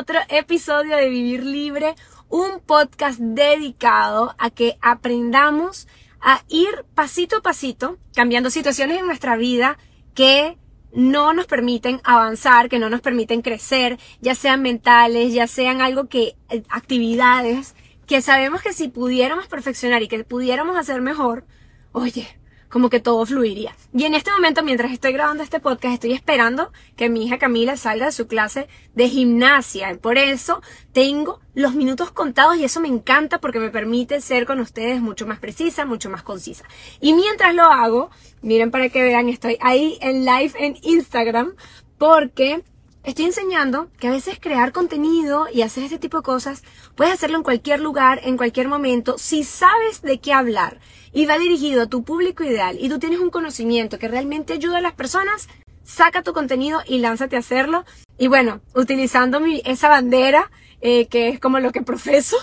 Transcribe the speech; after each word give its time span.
otro 0.00 0.18
episodio 0.30 0.96
de 0.96 1.10
Vivir 1.10 1.44
Libre, 1.44 1.94
un 2.30 2.60
podcast 2.60 3.18
dedicado 3.20 4.34
a 4.38 4.48
que 4.48 4.78
aprendamos 4.80 5.88
a 6.22 6.42
ir 6.48 6.86
pasito 6.94 7.36
a 7.36 7.42
pasito, 7.42 7.98
cambiando 8.14 8.48
situaciones 8.48 8.98
en 8.98 9.04
nuestra 9.04 9.36
vida 9.36 9.76
que 10.14 10.56
no 10.94 11.34
nos 11.34 11.46
permiten 11.46 12.00
avanzar, 12.02 12.70
que 12.70 12.78
no 12.78 12.88
nos 12.88 13.02
permiten 13.02 13.42
crecer, 13.42 13.98
ya 14.22 14.34
sean 14.34 14.62
mentales, 14.62 15.34
ya 15.34 15.46
sean 15.46 15.82
algo 15.82 16.08
que, 16.08 16.34
actividades 16.70 17.74
que 18.06 18.22
sabemos 18.22 18.62
que 18.62 18.72
si 18.72 18.88
pudiéramos 18.88 19.48
perfeccionar 19.48 20.02
y 20.02 20.08
que 20.08 20.24
pudiéramos 20.24 20.78
hacer 20.78 21.02
mejor, 21.02 21.44
oye, 21.92 22.26
como 22.70 22.88
que 22.88 23.00
todo 23.00 23.26
fluiría. 23.26 23.76
Y 23.92 24.04
en 24.04 24.14
este 24.14 24.30
momento, 24.30 24.62
mientras 24.62 24.92
estoy 24.92 25.12
grabando 25.12 25.42
este 25.42 25.60
podcast, 25.60 25.94
estoy 25.94 26.12
esperando 26.12 26.72
que 26.96 27.10
mi 27.10 27.26
hija 27.26 27.38
Camila 27.38 27.76
salga 27.76 28.06
de 28.06 28.12
su 28.12 28.26
clase 28.26 28.68
de 28.94 29.08
gimnasia. 29.08 29.98
Por 30.00 30.16
eso 30.16 30.62
tengo 30.92 31.40
los 31.54 31.74
minutos 31.74 32.12
contados 32.12 32.56
y 32.56 32.64
eso 32.64 32.80
me 32.80 32.88
encanta 32.88 33.40
porque 33.40 33.58
me 33.58 33.70
permite 33.70 34.20
ser 34.20 34.46
con 34.46 34.60
ustedes 34.60 35.02
mucho 35.02 35.26
más 35.26 35.40
precisa, 35.40 35.84
mucho 35.84 36.08
más 36.08 36.22
concisa. 36.22 36.64
Y 37.00 37.12
mientras 37.12 37.54
lo 37.54 37.64
hago, 37.64 38.10
miren 38.40 38.70
para 38.70 38.88
que 38.88 39.02
vean, 39.02 39.28
estoy 39.28 39.58
ahí 39.60 39.98
en 40.00 40.24
live 40.24 40.52
en 40.58 40.76
Instagram 40.82 41.54
porque 41.98 42.62
Estoy 43.02 43.24
enseñando 43.24 43.88
que 43.98 44.08
a 44.08 44.10
veces 44.10 44.38
crear 44.38 44.72
contenido 44.72 45.46
y 45.50 45.62
hacer 45.62 45.84
este 45.84 45.98
tipo 45.98 46.18
de 46.18 46.22
cosas 46.22 46.62
puedes 46.96 47.14
hacerlo 47.14 47.38
en 47.38 47.42
cualquier 47.42 47.80
lugar, 47.80 48.20
en 48.24 48.36
cualquier 48.36 48.68
momento, 48.68 49.16
si 49.16 49.42
sabes 49.42 50.02
de 50.02 50.20
qué 50.20 50.34
hablar 50.34 50.80
y 51.12 51.26
va 51.26 51.38
dirigido 51.38 51.82
a 51.82 51.86
tu 51.86 52.04
público 52.04 52.44
ideal 52.44 52.76
y 52.80 52.88
tú 52.88 52.98
tienes 52.98 53.20
un 53.20 53.30
conocimiento 53.30 53.98
que 53.98 54.08
realmente 54.08 54.52
ayuda 54.52 54.78
a 54.78 54.82
las 54.82 54.94
personas, 54.94 55.48
saca 55.82 56.22
tu 56.22 56.32
contenido 56.32 56.80
y 56.86 56.98
lánzate 56.98 57.36
a 57.36 57.40
hacerlo. 57.40 57.84
Y 58.18 58.28
bueno, 58.28 58.60
utilizando 58.74 59.40
esa 59.64 59.88
bandera, 59.88 60.50
eh, 60.80 61.06
que 61.06 61.28
es 61.28 61.40
como 61.40 61.58
lo 61.58 61.72
que 61.72 61.82
profeso, 61.90 62.36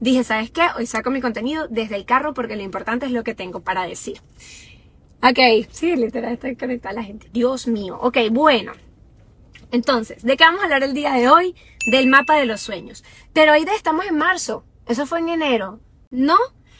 dije, 0.00 0.24
¿sabes 0.24 0.50
qué? 0.50 0.62
Hoy 0.76 0.86
saco 0.86 1.10
mi 1.10 1.20
contenido 1.20 1.66
desde 1.68 1.96
el 1.96 2.04
carro 2.04 2.34
porque 2.34 2.56
lo 2.56 2.62
importante 2.62 3.06
es 3.06 3.12
lo 3.12 3.24
que 3.24 3.34
tengo 3.34 3.60
para 3.60 3.86
decir. 3.86 4.20
Ok, 5.22 5.66
sí, 5.70 5.96
literal, 5.96 6.34
está 6.34 6.54
conectada 6.54 6.94
la 6.94 7.02
gente. 7.02 7.28
Dios 7.32 7.66
mío. 7.66 7.98
Ok, 8.00 8.18
bueno. 8.30 8.72
Entonces, 9.72 10.22
¿de 10.22 10.36
qué 10.36 10.44
vamos 10.44 10.60
a 10.60 10.64
hablar 10.64 10.82
el 10.84 10.94
día 10.94 11.14
de 11.14 11.28
hoy? 11.28 11.54
Del 11.90 12.06
mapa 12.06 12.36
de 12.36 12.46
los 12.46 12.60
sueños. 12.60 13.02
Pero 13.32 13.52
hoy 13.52 13.66
estamos 13.74 14.06
en 14.06 14.16
marzo. 14.16 14.64
Eso 14.86 15.06
fue 15.06 15.18
en 15.20 15.30
enero. 15.30 15.80
¿No? 16.10 16.36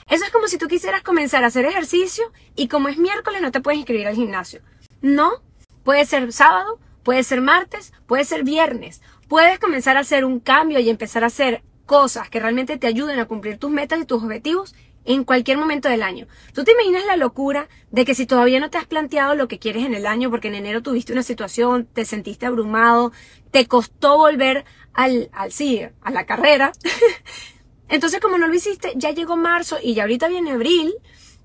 Eso 0.09 0.25
es 0.25 0.31
como 0.31 0.47
si 0.47 0.57
tú 0.57 0.69
quisieras 0.69 1.03
comenzar 1.03 1.43
a 1.43 1.49
hacer 1.49 1.65
ejercicio 1.65 2.33
y 2.55 2.69
como 2.69 2.89
es 2.89 2.97
miércoles 2.97 3.43
no 3.43 3.51
te 3.51 3.61
puedes 3.61 3.79
inscribir 3.79 4.07
al 4.07 4.15
gimnasio. 4.15 4.61
No. 5.03 5.43
Puede 5.83 6.05
ser 6.05 6.33
sábado, 6.33 6.79
puede 7.03 7.25
ser 7.25 7.41
martes, 7.41 7.93
puede 8.07 8.25
ser 8.25 8.45
viernes. 8.45 9.03
Puedes 9.29 9.59
comenzar 9.59 9.97
a 9.97 10.01
hacer 10.01 10.25
un 10.25 10.39
cambio 10.39 10.79
y 10.79 10.91
empezar 10.91 11.25
a 11.25 11.29
hacer 11.29 11.63
cosas 11.87 12.31
que 12.31 12.39
realmente 12.39 12.77
te 12.77 12.87
ayuden 12.87 13.19
a 13.19 13.27
cumplir 13.27 13.59
tus 13.59 13.71
metas 13.71 14.01
y 14.01 14.05
tus 14.05 14.23
objetivos 14.23 14.75
en 15.05 15.25
cualquier 15.25 15.59
momento 15.59 15.89
del 15.89 16.03
año. 16.03 16.27
¿Tú 16.53 16.63
te 16.63 16.73
imaginas 16.73 17.05
la 17.07 17.17
locura 17.17 17.69
de 17.91 18.05
que 18.05 18.15
si 18.15 18.27
todavía 18.27 18.61
no 18.61 18.71
te 18.71 18.79
has 18.79 18.87
planteado 18.87 19.35
lo 19.35 19.49
que 19.49 19.59
quieres 19.59 19.85
en 19.85 19.95
el 19.95 20.07
año 20.07 20.31
porque 20.31 20.49
en 20.49 20.55
enero 20.55 20.83
tuviste 20.83 21.13
una 21.13 21.23
situación, 21.25 21.87
te 21.93 22.05
sentiste 22.05 22.47
abrumado, 22.47 23.13
te 23.51 23.67
costó 23.67 24.19
volver 24.19 24.65
al, 24.93 25.31
al 25.33 25.51
sí, 25.51 25.83
a 26.01 26.11
la 26.11 26.27
carrera? 26.27 26.73
entonces 27.89 28.21
como 28.21 28.39
no 28.39 28.49
lo 28.49 28.55
hiciste, 28.55 28.93
ya 28.97 29.11
llegó 29.11 29.37
marzo 29.37 29.79
y 29.83 29.95
ya 29.95 30.03
ahorita 30.03 30.29
viene 30.29 30.53
abril 30.53 30.95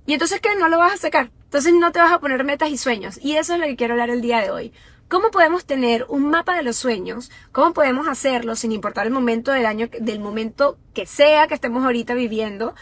y 0.05 0.13
entonces 0.13 0.41
¿qué? 0.41 0.55
No 0.55 0.67
lo 0.69 0.77
vas 0.77 0.93
a 0.93 0.97
sacar. 0.97 1.31
Entonces 1.43 1.73
no 1.73 1.91
te 1.91 1.99
vas 1.99 2.11
a 2.11 2.19
poner 2.19 2.43
metas 2.43 2.69
y 2.69 2.77
sueños. 2.77 3.19
Y 3.21 3.35
eso 3.35 3.53
es 3.53 3.59
lo 3.59 3.65
que 3.65 3.75
quiero 3.75 3.93
hablar 3.93 4.09
el 4.09 4.21
día 4.21 4.39
de 4.39 4.51
hoy. 4.51 4.73
¿Cómo 5.09 5.29
podemos 5.29 5.65
tener 5.65 6.05
un 6.07 6.29
mapa 6.29 6.55
de 6.55 6.63
los 6.63 6.77
sueños? 6.77 7.29
¿Cómo 7.51 7.73
podemos 7.73 8.07
hacerlo 8.07 8.55
sin 8.55 8.71
importar 8.71 9.05
el 9.05 9.11
momento 9.11 9.51
del 9.51 9.65
año, 9.65 9.89
del 9.99 10.21
momento 10.21 10.77
que 10.93 11.05
sea 11.05 11.47
que 11.47 11.53
estemos 11.53 11.83
ahorita 11.83 12.13
viviendo? 12.13 12.73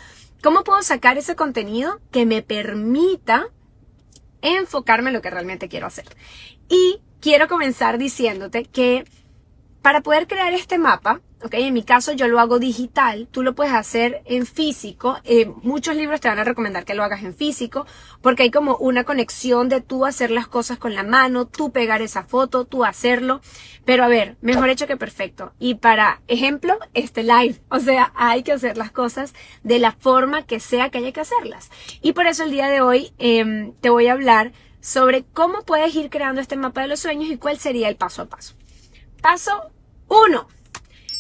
¿Cómo 0.44 0.64
puedo 0.64 0.84
sacar 0.84 1.18
ese 1.18 1.36
contenido 1.36 2.00
que 2.12 2.28
me 2.28 2.44
permita 2.44 3.48
enfocarme 4.44 5.10
en 5.10 5.16
lo 5.16 5.22
que 5.24 5.32
realmente 5.32 5.68
quiero 5.68 5.88
hacer? 5.88 6.06
Y 6.70 7.02
quiero 7.20 7.48
comenzar 7.48 7.98
diciéndote 7.98 8.64
que 8.64 9.06
para 9.82 10.02
poder 10.02 10.28
crear 10.28 10.54
este 10.54 10.78
mapa, 10.78 11.22
¿ok? 11.44 11.54
En 11.56 11.74
mi 11.74 11.84
caso 11.84 12.12
yo 12.12 12.28
lo 12.28 12.40
hago 12.40 12.60
digital, 12.60 13.28
tú 13.32 13.44
lo 13.44 13.56
puedes 13.56 13.74
hacer 13.74 14.22
en 14.26 14.46
físico. 14.46 15.18
Eh, 15.24 15.52
muchos 15.64 15.96
libros 15.96 16.22
te 16.22 16.28
van 16.28 16.40
a 16.40 16.44
recomendar 16.44 16.86
que 16.86 16.94
lo 16.94 17.04
hagas 17.04 17.24
en 17.24 17.34
físico 17.34 17.86
porque 18.22 18.44
hay 18.44 18.52
como 18.52 18.76
una 18.78 19.04
conexión 19.04 19.70
de 19.70 19.82
tú 19.82 20.06
hacer 20.06 20.32
las 20.32 20.48
cosas 20.48 20.78
con 20.78 20.96
la 20.96 21.04
mano, 21.04 21.48
tú 21.48 21.72
pegar 21.72 22.02
esa 22.02 22.24
foto, 22.24 22.66
tú 22.66 22.84
hacerlo. 22.84 23.42
Pero 23.86 24.04
a 24.04 24.08
ver, 24.08 24.38
mejor 24.42 24.70
hecho 24.70 24.88
que 24.88 24.98
perfecto. 24.98 25.54
Y 25.60 25.76
para 25.76 26.22
ejemplo, 26.28 26.78
este 26.94 27.24
live. 27.24 27.62
O 27.72 27.80
sea, 27.80 28.12
hay 28.16 28.44
que 28.44 28.52
hacer 28.52 28.78
las 28.78 28.92
cosas 28.92 29.34
de 29.64 29.80
la 29.80 29.94
forma 29.94 30.46
que 30.46 30.60
sea 30.60 30.90
que 30.90 30.98
haya 30.98 31.12
que 31.12 31.22
hacerlas. 31.22 31.70
Y 32.02 32.14
por 32.14 32.26
eso 32.26 32.44
el 32.44 32.52
día 32.52 32.68
de 32.68 32.82
hoy 32.82 33.14
em, 33.20 33.74
te 33.80 33.90
voy 33.90 34.08
a 34.08 34.14
hablar 34.14 34.52
sobre 34.82 35.24
cómo 35.34 35.62
puedes 35.62 35.96
ir 35.96 36.10
creando 36.10 36.42
este 36.42 36.56
mapa 36.56 36.82
de 36.82 36.88
los 36.88 37.00
sueños 37.00 37.30
y 37.30 37.38
cuál 37.38 37.58
sería 37.60 37.88
el 37.88 37.96
paso 37.96 38.24
a 38.24 38.26
paso. 38.26 38.56
Paso 39.22 39.72
1 40.08 40.59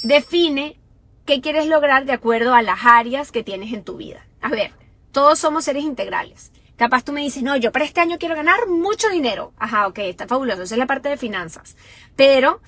define 0.03 0.79
qué 1.25 1.41
quieres 1.41 1.67
lograr 1.67 2.05
de 2.05 2.13
acuerdo 2.13 2.53
a 2.53 2.61
las 2.61 2.79
áreas 2.85 3.31
que 3.31 3.43
tienes 3.43 3.73
en 3.73 3.83
tu 3.83 3.97
vida. 3.97 4.25
A 4.41 4.49
ver, 4.49 4.71
todos 5.11 5.39
somos 5.39 5.65
seres 5.65 5.83
integrales. 5.83 6.51
Capaz 6.75 7.03
tú 7.03 7.11
me 7.11 7.21
dices, 7.21 7.43
no, 7.43 7.57
yo 7.57 7.71
para 7.71 7.85
este 7.85 7.99
año 7.99 8.17
quiero 8.17 8.35
ganar 8.35 8.67
mucho 8.67 9.09
dinero. 9.09 9.53
Ajá, 9.57 9.87
ok, 9.87 9.99
está 9.99 10.27
fabuloso, 10.27 10.61
esa 10.63 10.75
es 10.75 10.79
la 10.79 10.87
parte 10.87 11.09
de 11.09 11.17
finanzas. 11.17 11.75
Pero 12.15 12.61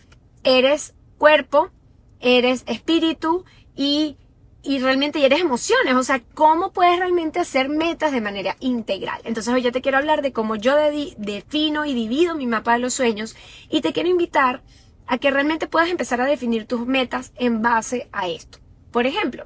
eres 0.44 0.96
cuerpo, 1.18 1.72
eres 2.20 2.64
espíritu 2.68 3.46
y, 3.76 4.18
y 4.64 4.80
realmente 4.80 5.26
eres 5.26 5.40
emociones. 5.40 5.96
O 5.96 6.04
sea, 6.04 6.22
¿cómo 6.34 6.74
puedes 6.74 7.00
realmente 7.00 7.40
hacer 7.40 7.70
metas 7.70 8.12
de 8.12 8.20
manera 8.20 8.58
integral? 8.60 9.22
Entonces 9.24 9.54
hoy 9.54 9.62
yo 9.62 9.72
te 9.72 9.82
quiero 9.82 9.98
hablar 9.98 10.22
de 10.22 10.34
cómo 10.34 10.58
yo 10.58 10.76
defino 10.76 11.86
y 11.86 11.94
divido 11.94 12.36
mi 12.36 12.48
mapa 12.48 12.74
de 12.74 12.80
los 12.80 12.94
sueños 12.94 13.38
y 13.70 13.80
te 13.80 13.94
quiero 13.94 14.10
invitar 14.10 14.62
a 15.12 15.18
que 15.18 15.30
realmente 15.30 15.68
puedas 15.68 15.90
empezar 15.90 16.22
a 16.22 16.26
definir 16.26 16.66
tus 16.66 16.88
metas 16.88 17.34
en 17.36 17.62
base 17.62 18.08
a 18.14 18.30
esto. 18.30 18.60
Por 18.92 19.06
ejemplo, 19.06 19.46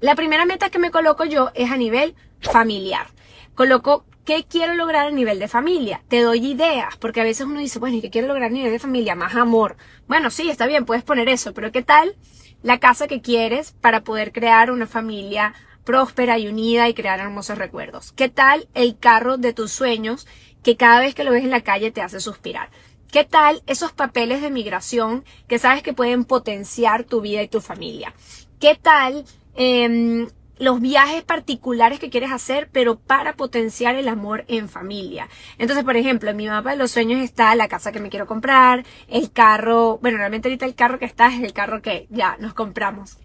la 0.00 0.14
primera 0.14 0.44
meta 0.44 0.68
que 0.68 0.78
me 0.78 0.90
coloco 0.90 1.24
yo 1.24 1.50
es 1.54 1.70
a 1.70 1.78
nivel 1.78 2.14
familiar. 2.42 3.06
Coloco 3.54 4.04
qué 4.26 4.44
quiero 4.46 4.74
lograr 4.74 5.06
a 5.06 5.10
nivel 5.10 5.38
de 5.38 5.48
familia. 5.48 6.02
Te 6.08 6.20
doy 6.20 6.46
ideas, 6.46 6.94
porque 6.98 7.22
a 7.22 7.24
veces 7.24 7.46
uno 7.46 7.58
dice, 7.58 7.78
bueno, 7.78 7.96
¿y 7.96 8.02
qué 8.02 8.10
quiero 8.10 8.28
lograr 8.28 8.50
a 8.50 8.52
nivel 8.52 8.70
de 8.70 8.78
familia? 8.78 9.14
Más 9.14 9.34
amor. 9.34 9.78
Bueno, 10.08 10.28
sí, 10.28 10.50
está 10.50 10.66
bien, 10.66 10.84
puedes 10.84 11.04
poner 11.04 11.30
eso, 11.30 11.54
pero 11.54 11.72
¿qué 11.72 11.80
tal 11.80 12.14
la 12.62 12.78
casa 12.78 13.08
que 13.08 13.22
quieres 13.22 13.72
para 13.80 14.04
poder 14.04 14.30
crear 14.30 14.70
una 14.70 14.86
familia 14.86 15.54
próspera 15.84 16.38
y 16.38 16.48
unida 16.48 16.86
y 16.90 16.92
crear 16.92 17.18
hermosos 17.18 17.56
recuerdos? 17.56 18.12
¿Qué 18.12 18.28
tal 18.28 18.68
el 18.74 18.98
carro 18.98 19.38
de 19.38 19.54
tus 19.54 19.72
sueños 19.72 20.26
que 20.62 20.76
cada 20.76 21.00
vez 21.00 21.14
que 21.14 21.24
lo 21.24 21.30
ves 21.30 21.44
en 21.44 21.50
la 21.50 21.62
calle 21.62 21.92
te 21.92 22.02
hace 22.02 22.20
suspirar? 22.20 22.68
¿Qué 23.14 23.22
tal 23.22 23.62
esos 23.68 23.92
papeles 23.92 24.42
de 24.42 24.50
migración 24.50 25.22
que 25.46 25.60
sabes 25.60 25.84
que 25.84 25.92
pueden 25.92 26.24
potenciar 26.24 27.04
tu 27.04 27.20
vida 27.20 27.42
y 27.42 27.46
tu 27.46 27.60
familia? 27.60 28.12
¿Qué 28.58 28.74
tal 28.74 29.24
em, 29.54 30.26
los 30.58 30.80
viajes 30.80 31.22
particulares 31.22 32.00
que 32.00 32.10
quieres 32.10 32.32
hacer, 32.32 32.68
pero 32.72 32.98
para 32.98 33.34
potenciar 33.34 33.94
el 33.94 34.08
amor 34.08 34.44
en 34.48 34.68
familia? 34.68 35.28
Entonces, 35.58 35.84
por 35.84 35.96
ejemplo, 35.96 36.28
en 36.28 36.36
mi 36.36 36.48
mapa 36.48 36.72
de 36.72 36.76
los 36.76 36.90
sueños 36.90 37.20
está 37.20 37.54
la 37.54 37.68
casa 37.68 37.92
que 37.92 38.00
me 38.00 38.10
quiero 38.10 38.26
comprar, 38.26 38.84
el 39.06 39.30
carro, 39.30 39.98
bueno, 40.02 40.18
realmente 40.18 40.48
ahorita 40.48 40.66
el 40.66 40.74
carro 40.74 40.98
que 40.98 41.04
está 41.04 41.28
es 41.28 41.40
el 41.40 41.52
carro 41.52 41.82
que 41.82 42.08
ya 42.10 42.36
nos 42.40 42.52
compramos 42.52 43.18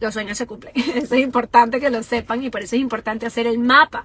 los 0.00 0.14
sueños 0.14 0.36
se 0.36 0.46
cumplen. 0.48 0.72
Eso 0.76 1.14
es 1.14 1.20
importante 1.20 1.78
que 1.78 1.88
lo 1.88 2.02
sepan 2.02 2.42
y 2.42 2.50
por 2.50 2.62
eso 2.62 2.74
es 2.74 2.82
importante 2.82 3.24
hacer 3.24 3.46
el 3.46 3.60
mapa. 3.60 4.04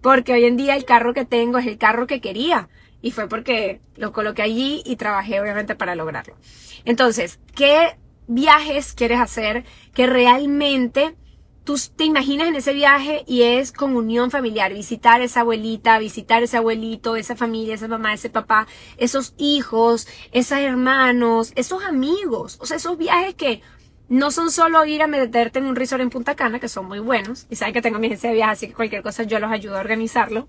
Porque 0.00 0.32
hoy 0.32 0.44
en 0.44 0.56
día 0.56 0.74
el 0.74 0.86
carro 0.86 1.12
que 1.12 1.26
tengo 1.26 1.58
es 1.58 1.66
el 1.66 1.76
carro 1.76 2.06
que 2.06 2.22
quería 2.22 2.70
y 3.04 3.10
fue 3.10 3.28
porque 3.28 3.82
lo 3.96 4.14
coloqué 4.14 4.40
allí 4.40 4.82
y 4.86 4.96
trabajé 4.96 5.38
obviamente 5.38 5.74
para 5.74 5.94
lograrlo. 5.94 6.36
Entonces, 6.86 7.38
¿qué 7.54 7.98
viajes 8.26 8.94
quieres 8.94 9.20
hacer 9.20 9.64
que 9.92 10.06
realmente 10.06 11.14
tú 11.64 11.78
te 11.94 12.04
imaginas 12.04 12.48
en 12.48 12.54
ese 12.54 12.72
viaje 12.72 13.22
y 13.26 13.42
es 13.42 13.72
con 13.72 13.94
unión 13.94 14.30
familiar, 14.30 14.72
visitar 14.72 15.20
esa 15.20 15.40
abuelita, 15.40 15.98
visitar 15.98 16.42
ese 16.42 16.56
abuelito, 16.56 17.16
esa 17.16 17.36
familia, 17.36 17.74
esa 17.74 17.88
mamá, 17.88 18.14
ese 18.14 18.30
papá, 18.30 18.66
esos 18.96 19.34
hijos, 19.36 20.08
esos 20.32 20.56
hermanos, 20.56 21.52
esos 21.56 21.84
amigos, 21.84 22.56
o 22.62 22.64
sea, 22.64 22.78
esos 22.78 22.96
viajes 22.96 23.34
que 23.34 23.60
no 24.08 24.30
son 24.30 24.50
solo 24.50 24.82
ir 24.86 25.02
a 25.02 25.08
meterte 25.08 25.58
en 25.58 25.66
un 25.66 25.76
resort 25.76 26.00
en 26.00 26.08
Punta 26.08 26.34
Cana, 26.36 26.58
que 26.58 26.70
son 26.70 26.86
muy 26.86 27.00
buenos, 27.00 27.46
y 27.50 27.56
saben 27.56 27.74
que 27.74 27.82
tengo 27.82 27.98
mi 27.98 28.06
agencia 28.06 28.30
de 28.30 28.36
viaje, 28.36 28.52
así 28.52 28.68
que 28.68 28.72
cualquier 28.72 29.02
cosa 29.02 29.24
yo 29.24 29.38
los 29.40 29.52
ayudo 29.52 29.76
a 29.76 29.80
organizarlo, 29.80 30.48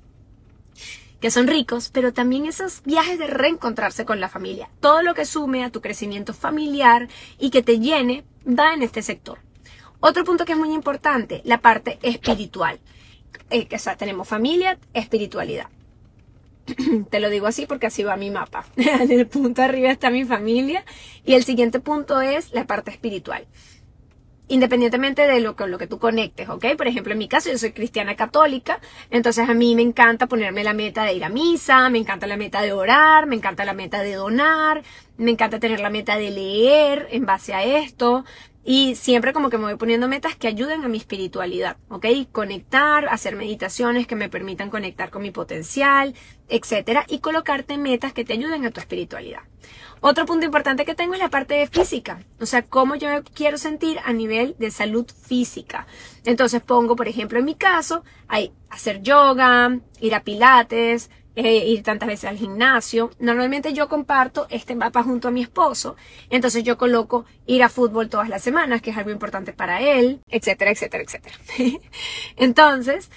que 1.25 1.31
son 1.31 1.47
ricos, 1.47 1.89
pero 1.91 2.13
también 2.13 2.45
esos 2.45 2.83
viajes 2.83 3.17
de 3.17 3.25
reencontrarse 3.25 4.05
con 4.05 4.19
la 4.19 4.29
familia. 4.29 4.69
Todo 4.79 5.01
lo 5.01 5.15
que 5.15 5.25
sume 5.25 5.63
a 5.63 5.71
tu 5.71 5.81
crecimiento 5.81 6.35
familiar 6.35 7.07
y 7.39 7.49
que 7.49 7.63
te 7.63 7.79
llene 7.79 8.23
va 8.47 8.75
en 8.75 8.83
este 8.83 9.01
sector. 9.01 9.39
Otro 9.99 10.23
punto 10.23 10.45
que 10.45 10.51
es 10.51 10.57
muy 10.59 10.71
importante, 10.71 11.41
la 11.43 11.61
parte 11.61 11.97
espiritual. 12.03 12.79
Eh, 13.49 13.67
o 13.73 13.79
sea, 13.79 13.97
tenemos 13.97 14.27
familia, 14.27 14.77
espiritualidad. 14.93 15.65
Te 17.09 17.19
lo 17.19 17.31
digo 17.31 17.47
así 17.47 17.65
porque 17.65 17.87
así 17.87 18.03
va 18.03 18.15
mi 18.17 18.29
mapa. 18.29 18.67
en 18.75 19.09
el 19.09 19.25
punto 19.25 19.63
arriba 19.63 19.89
está 19.89 20.11
mi 20.11 20.25
familia 20.25 20.85
y 21.25 21.33
el 21.33 21.43
siguiente 21.43 21.79
punto 21.79 22.21
es 22.21 22.53
la 22.53 22.67
parte 22.67 22.91
espiritual 22.91 23.47
independientemente 24.47 25.27
de 25.27 25.39
lo 25.39 25.55
que, 25.55 25.67
lo 25.67 25.77
que 25.77 25.87
tú 25.87 25.99
conectes, 25.99 26.49
¿ok? 26.49 26.65
Por 26.77 26.87
ejemplo, 26.87 27.13
en 27.13 27.19
mi 27.19 27.27
caso 27.27 27.49
yo 27.49 27.57
soy 27.57 27.71
cristiana 27.71 28.15
católica, 28.15 28.79
entonces 29.09 29.49
a 29.49 29.53
mí 29.53 29.75
me 29.75 29.81
encanta 29.81 30.27
ponerme 30.27 30.63
la 30.63 30.73
meta 30.73 31.03
de 31.03 31.13
ir 31.13 31.23
a 31.23 31.29
misa, 31.29 31.89
me 31.89 31.97
encanta 31.97 32.27
la 32.27 32.37
meta 32.37 32.61
de 32.61 32.73
orar, 32.73 33.25
me 33.25 33.35
encanta 33.35 33.65
la 33.65 33.73
meta 33.73 34.01
de 34.01 34.13
donar, 34.13 34.83
me 35.17 35.31
encanta 35.31 35.59
tener 35.59 35.79
la 35.79 35.89
meta 35.89 36.17
de 36.17 36.31
leer 36.31 37.07
en 37.11 37.25
base 37.25 37.53
a 37.53 37.63
esto, 37.63 38.25
y 38.65 38.95
siempre 38.95 39.31
como 39.31 39.51
que 39.51 39.59
me 39.59 39.65
voy 39.65 39.75
poniendo 39.75 40.07
metas 40.07 40.35
que 40.35 40.47
ayuden 40.47 40.83
a 40.83 40.87
mi 40.87 40.97
espiritualidad, 40.97 41.77
¿ok? 41.87 42.07
Conectar, 42.31 43.07
hacer 43.07 43.35
meditaciones 43.35 44.07
que 44.07 44.15
me 44.15 44.27
permitan 44.27 44.71
conectar 44.71 45.11
con 45.11 45.21
mi 45.21 45.29
potencial, 45.29 46.15
etcétera, 46.49 47.05
y 47.07 47.19
colocarte 47.19 47.77
metas 47.77 48.11
que 48.11 48.25
te 48.25 48.33
ayuden 48.33 48.65
a 48.65 48.71
tu 48.71 48.79
espiritualidad. 48.79 49.41
Otro 50.01 50.25
punto 50.25 50.45
importante 50.45 50.83
que 50.83 50.95
tengo 50.95 51.13
es 51.13 51.19
la 51.19 51.29
parte 51.29 51.53
de 51.53 51.67
física, 51.67 52.23
o 52.39 52.45
sea, 52.47 52.63
cómo 52.63 52.95
yo 52.95 53.07
quiero 53.35 53.59
sentir 53.59 53.99
a 54.03 54.13
nivel 54.13 54.55
de 54.57 54.71
salud 54.71 55.05
física. 55.09 55.85
Entonces 56.25 56.61
pongo, 56.61 56.95
por 56.95 57.07
ejemplo, 57.07 57.37
en 57.37 57.45
mi 57.45 57.55
caso, 57.55 58.03
hay 58.27 58.51
hacer 58.69 59.01
yoga, 59.03 59.79
ir 60.01 60.15
a 60.15 60.23
pilates, 60.23 61.11
eh, 61.35 61.65
ir 61.67 61.83
tantas 61.83 62.07
veces 62.07 62.29
al 62.29 62.37
gimnasio. 62.37 63.11
Normalmente 63.19 63.73
yo 63.73 63.89
comparto 63.89 64.47
este 64.49 64.75
mapa 64.75 65.03
junto 65.03 65.27
a 65.27 65.31
mi 65.31 65.41
esposo, 65.41 65.95
entonces 66.29 66.63
yo 66.63 66.77
coloco 66.77 67.25
ir 67.45 67.63
a 67.63 67.69
fútbol 67.69 68.09
todas 68.09 68.29
las 68.29 68.41
semanas, 68.41 68.81
que 68.81 68.91
es 68.91 68.97
algo 68.97 69.11
importante 69.11 69.53
para 69.53 69.81
él, 69.81 70.21
etcétera, 70.29 70.71
etcétera, 70.71 71.03
etcétera. 71.03 71.35
entonces, 72.37 73.09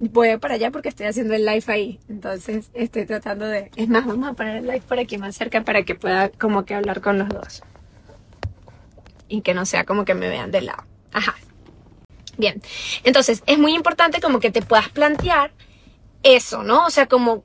voy 0.00 0.36
para 0.38 0.54
allá 0.54 0.70
porque 0.70 0.88
estoy 0.88 1.06
haciendo 1.06 1.34
el 1.34 1.44
live 1.44 1.64
ahí. 1.68 2.00
Entonces, 2.08 2.70
estoy 2.74 3.06
tratando 3.06 3.46
de... 3.46 3.70
Es 3.76 3.88
más, 3.88 4.06
vamos 4.06 4.28
a 4.28 4.32
poner 4.32 4.56
el 4.56 4.64
live 4.66 4.82
por 4.82 4.98
aquí 4.98 5.18
más 5.18 5.36
cerca 5.36 5.62
para 5.62 5.84
que 5.84 5.94
pueda 5.94 6.30
como 6.30 6.64
que 6.64 6.74
hablar 6.74 7.00
con 7.00 7.18
los 7.18 7.28
dos. 7.28 7.62
Y 9.28 9.42
que 9.42 9.54
no 9.54 9.64
sea 9.64 9.84
como 9.84 10.04
que 10.04 10.14
me 10.14 10.28
vean 10.28 10.50
de 10.50 10.62
lado. 10.62 10.84
Ajá. 11.12 11.36
Bien. 12.36 12.60
Entonces, 13.04 13.42
es 13.46 13.58
muy 13.58 13.74
importante 13.74 14.20
como 14.20 14.40
que 14.40 14.50
te 14.50 14.62
puedas 14.62 14.88
plantear 14.88 15.52
eso, 16.22 16.62
¿no? 16.62 16.86
O 16.86 16.90
sea, 16.90 17.06
como 17.06 17.44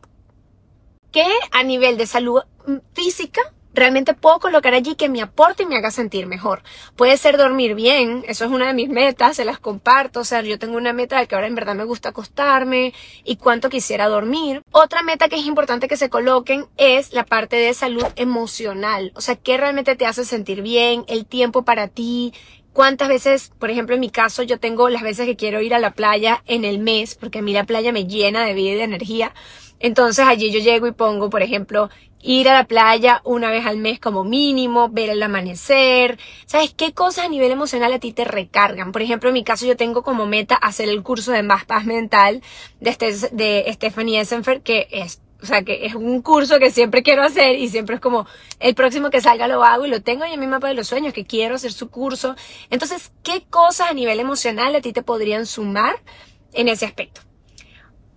que 1.16 1.26
a 1.54 1.64
nivel 1.64 1.96
de 1.96 2.08
salud 2.08 2.42
física 2.92 3.40
realmente 3.74 4.14
puedo 4.14 4.40
colocar 4.40 4.74
allí 4.74 4.96
que 4.96 5.08
me 5.08 5.22
aporte 5.22 5.64
y 5.64 5.66
me 5.66 5.78
haga 5.78 5.90
sentir 5.90 6.28
mejor. 6.28 6.62
Puede 6.98 7.16
ser 7.16 7.38
dormir 7.38 7.74
bien, 7.74 8.26
eso 8.28 8.44
es 8.44 8.52
una 8.52 8.68
de 8.68 8.74
mis 8.74 8.90
metas, 8.90 9.38
se 9.38 9.46
las 9.46 9.58
comparto, 9.58 10.20
o 10.20 10.24
sea, 10.26 10.42
yo 10.42 10.60
tengo 10.60 10.76
una 10.76 10.92
meta 10.92 11.18
de 11.18 11.28
que 11.28 11.36
ahora 11.36 11.48
en 11.48 11.56
verdad 11.56 11.74
me 11.74 11.86
gusta 11.86 12.10
acostarme 12.10 12.94
y 13.24 13.38
cuánto 13.38 13.70
quisiera 13.70 14.10
dormir. 14.10 14.62
Otra 14.72 15.04
meta 15.04 15.30
que 15.30 15.38
es 15.38 15.46
importante 15.46 15.88
que 15.88 15.96
se 15.96 16.10
coloquen 16.10 16.66
es 16.76 17.14
la 17.14 17.24
parte 17.24 17.56
de 17.56 17.74
salud 17.74 18.06
emocional, 18.18 19.14
o 19.16 19.22
sea, 19.22 19.38
qué 19.38 19.56
realmente 19.56 19.96
te 19.96 20.06
hace 20.06 20.26
sentir 20.26 20.62
bien, 20.62 21.06
el 21.08 21.26
tiempo 21.26 21.64
para 21.64 21.88
ti, 21.88 22.34
cuántas 22.76 23.08
veces, 23.08 23.54
por 23.58 23.72
ejemplo, 23.72 23.96
en 23.96 24.02
mi 24.02 24.10
caso, 24.10 24.44
yo 24.44 24.60
tengo 24.60 24.90
las 24.90 25.02
veces 25.02 25.26
que 25.26 25.38
quiero 25.38 25.62
ir 25.62 25.74
a 25.74 25.80
la 25.80 25.92
playa 25.92 26.44
en 26.46 26.66
el 26.66 26.78
mes, 26.78 27.16
porque 27.16 27.40
a 27.40 27.42
mí 27.42 27.54
la 27.54 27.64
playa 27.64 27.94
me 27.94 28.06
llena 28.06 28.46
de 28.46 28.54
vida 28.54 28.72
y 28.72 28.76
de 28.76 28.84
energía. 28.84 29.34
Entonces 29.80 30.26
allí 30.26 30.52
yo 30.52 30.60
llego 30.60 30.88
y 30.88 30.92
pongo, 30.92 31.30
por 31.30 31.42
ejemplo, 31.42 31.90
ir 32.22 32.50
a 32.50 32.54
la 32.54 32.64
playa 32.66 33.22
una 33.24 33.52
vez 33.52 33.66
al 33.66 33.78
mes 33.78 34.00
como 34.00 34.24
mínimo, 34.24 34.90
ver 34.90 35.10
el 35.10 35.22
amanecer. 35.22 36.18
¿Sabes 36.46 36.74
qué 36.74 36.94
cosas 36.94 37.26
a 37.26 37.30
nivel 37.30 37.52
emocional 37.52 37.94
a 37.94 38.00
ti 38.00 38.14
te 38.14 38.26
recargan? 38.26 38.92
Por 38.92 39.02
ejemplo, 39.02 39.30
en 39.30 39.36
mi 39.36 39.44
caso 39.44 39.66
yo 39.66 39.78
tengo 39.78 40.02
como 40.04 40.26
meta 40.26 40.56
hacer 40.56 40.90
el 40.90 41.04
curso 41.04 41.32
de 41.32 41.44
más 41.44 41.66
paz 41.66 41.86
mental 41.86 42.42
de, 42.80 42.90
este, 42.90 43.14
de 43.32 43.66
Stephanie 43.74 44.20
Essenfer, 44.20 44.62
que 44.62 44.88
es 44.92 45.22
o 45.42 45.46
sea, 45.48 45.62
que 45.62 45.86
es 45.86 45.94
un 45.94 46.24
curso 46.24 46.58
que 46.58 46.72
siempre 46.72 47.04
quiero 47.04 47.22
hacer 47.22 47.60
y 47.60 47.70
siempre 47.70 47.96
es 47.96 48.02
como 48.02 48.26
el 48.60 48.74
próximo 48.74 49.12
que 49.12 49.22
salga 49.22 49.48
lo 49.48 49.64
hago 49.64 49.86
y 49.86 49.90
lo 49.90 50.02
tengo 50.02 50.24
en 50.24 50.40
mi 50.40 50.48
mapa 50.48 50.70
de 50.70 50.74
los 50.74 50.88
sueños, 50.88 51.14
que 51.14 51.26
quiero 51.26 51.56
hacer 51.56 51.72
su 51.72 51.92
curso. 51.92 52.36
Entonces, 52.72 53.12
¿qué 53.22 53.44
cosas 53.48 53.92
a 53.92 53.94
nivel 53.94 54.20
emocional 54.20 54.74
a 54.76 54.82
ti 54.82 54.92
te 54.92 55.04
podrían 55.04 55.46
sumar 55.46 55.98
en 56.54 56.68
ese 56.68 56.86
aspecto? 56.86 57.22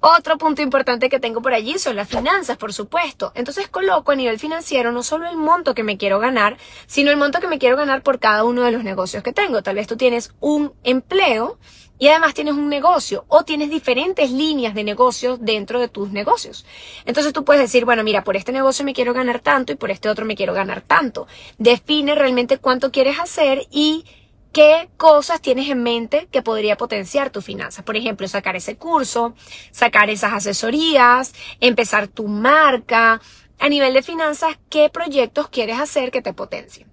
Otro 0.00 0.38
punto 0.38 0.62
importante 0.62 1.08
que 1.08 1.18
tengo 1.18 1.42
por 1.42 1.52
allí 1.52 1.78
son 1.78 1.96
las 1.96 2.08
finanzas, 2.08 2.56
por 2.56 2.72
supuesto. 2.72 3.32
Entonces 3.34 3.68
coloco 3.68 4.12
a 4.12 4.16
nivel 4.16 4.38
financiero 4.38 4.92
no 4.92 5.02
solo 5.02 5.28
el 5.28 5.36
monto 5.36 5.74
que 5.74 5.82
me 5.82 5.96
quiero 5.96 6.20
ganar, 6.20 6.56
sino 6.86 7.10
el 7.10 7.16
monto 7.16 7.40
que 7.40 7.48
me 7.48 7.58
quiero 7.58 7.76
ganar 7.76 8.02
por 8.02 8.20
cada 8.20 8.44
uno 8.44 8.62
de 8.62 8.70
los 8.70 8.84
negocios 8.84 9.24
que 9.24 9.32
tengo. 9.32 9.62
Tal 9.62 9.74
vez 9.74 9.88
tú 9.88 9.96
tienes 9.96 10.32
un 10.40 10.72
empleo 10.84 11.58
y 11.98 12.08
además 12.08 12.34
tienes 12.34 12.54
un 12.54 12.68
negocio 12.68 13.24
o 13.26 13.44
tienes 13.44 13.70
diferentes 13.70 14.30
líneas 14.30 14.72
de 14.74 14.84
negocios 14.84 15.38
dentro 15.42 15.80
de 15.80 15.88
tus 15.88 16.12
negocios. 16.12 16.64
Entonces 17.04 17.32
tú 17.32 17.44
puedes 17.44 17.62
decir, 17.62 17.84
bueno, 17.84 18.04
mira, 18.04 18.22
por 18.22 18.36
este 18.36 18.52
negocio 18.52 18.84
me 18.84 18.94
quiero 18.94 19.12
ganar 19.14 19.40
tanto 19.40 19.72
y 19.72 19.76
por 19.76 19.90
este 19.90 20.08
otro 20.08 20.24
me 20.24 20.36
quiero 20.36 20.54
ganar 20.54 20.80
tanto. 20.80 21.26
Define 21.58 22.14
realmente 22.14 22.58
cuánto 22.58 22.92
quieres 22.92 23.18
hacer 23.18 23.66
y 23.70 24.04
¿Qué 24.52 24.88
cosas 24.96 25.40
tienes 25.42 25.68
en 25.68 25.82
mente 25.82 26.28
que 26.30 26.42
podría 26.42 26.76
potenciar 26.76 27.30
tu 27.30 27.42
finanzas? 27.42 27.84
Por 27.84 27.96
ejemplo, 27.96 28.26
sacar 28.28 28.56
ese 28.56 28.76
curso, 28.76 29.34
sacar 29.70 30.10
esas 30.10 30.32
asesorías, 30.32 31.34
empezar 31.60 32.08
tu 32.08 32.28
marca. 32.28 33.20
A 33.58 33.68
nivel 33.68 33.92
de 33.92 34.02
finanzas, 34.02 34.58
¿qué 34.70 34.88
proyectos 34.88 35.48
quieres 35.48 35.78
hacer 35.78 36.10
que 36.10 36.22
te 36.22 36.32
potencien? 36.32 36.88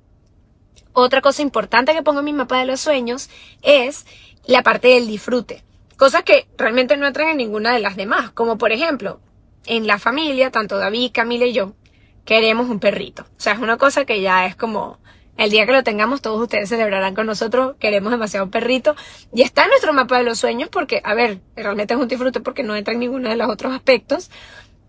Otra 0.93 1.21
cosa 1.21 1.41
importante 1.41 1.93
que 1.93 2.03
pongo 2.03 2.19
en 2.19 2.25
mi 2.25 2.33
mapa 2.33 2.59
de 2.59 2.65
los 2.65 2.81
sueños 2.81 3.29
es 3.61 4.05
la 4.45 4.63
parte 4.63 4.89
del 4.89 5.07
disfrute. 5.07 5.63
Cosas 5.97 6.23
que 6.23 6.47
realmente 6.57 6.97
no 6.97 7.07
entran 7.07 7.29
en 7.29 7.37
ninguna 7.37 7.73
de 7.73 7.79
las 7.79 7.95
demás. 7.95 8.31
Como 8.31 8.57
por 8.57 8.71
ejemplo, 8.71 9.19
en 9.65 9.87
la 9.87 9.99
familia, 9.99 10.51
tanto 10.51 10.77
David, 10.77 11.11
Camila 11.13 11.45
y 11.45 11.53
yo, 11.53 11.73
queremos 12.25 12.69
un 12.69 12.79
perrito. 12.79 13.23
O 13.23 13.39
sea, 13.39 13.53
es 13.53 13.59
una 13.59 13.77
cosa 13.77 14.05
que 14.05 14.21
ya 14.21 14.45
es 14.45 14.55
como 14.55 14.99
el 15.37 15.49
día 15.49 15.65
que 15.65 15.73
lo 15.73 15.83
tengamos, 15.83 16.21
todos 16.21 16.41
ustedes 16.41 16.69
celebrarán 16.69 17.13
con 17.13 17.25
nosotros. 17.25 17.75
Queremos 17.79 18.11
demasiado 18.11 18.49
perrito. 18.49 18.95
Y 19.33 19.41
está 19.41 19.63
en 19.63 19.69
nuestro 19.69 19.93
mapa 19.93 20.17
de 20.17 20.23
los 20.23 20.39
sueños 20.39 20.69
porque, 20.69 21.01
a 21.03 21.13
ver, 21.13 21.39
realmente 21.55 21.93
es 21.93 21.99
un 21.99 22.07
disfrute 22.07 22.39
porque 22.39 22.63
no 22.63 22.75
entra 22.75 22.93
en 22.93 22.99
ninguno 22.99 23.29
de 23.29 23.35
los 23.35 23.49
otros 23.49 23.73
aspectos. 23.73 24.31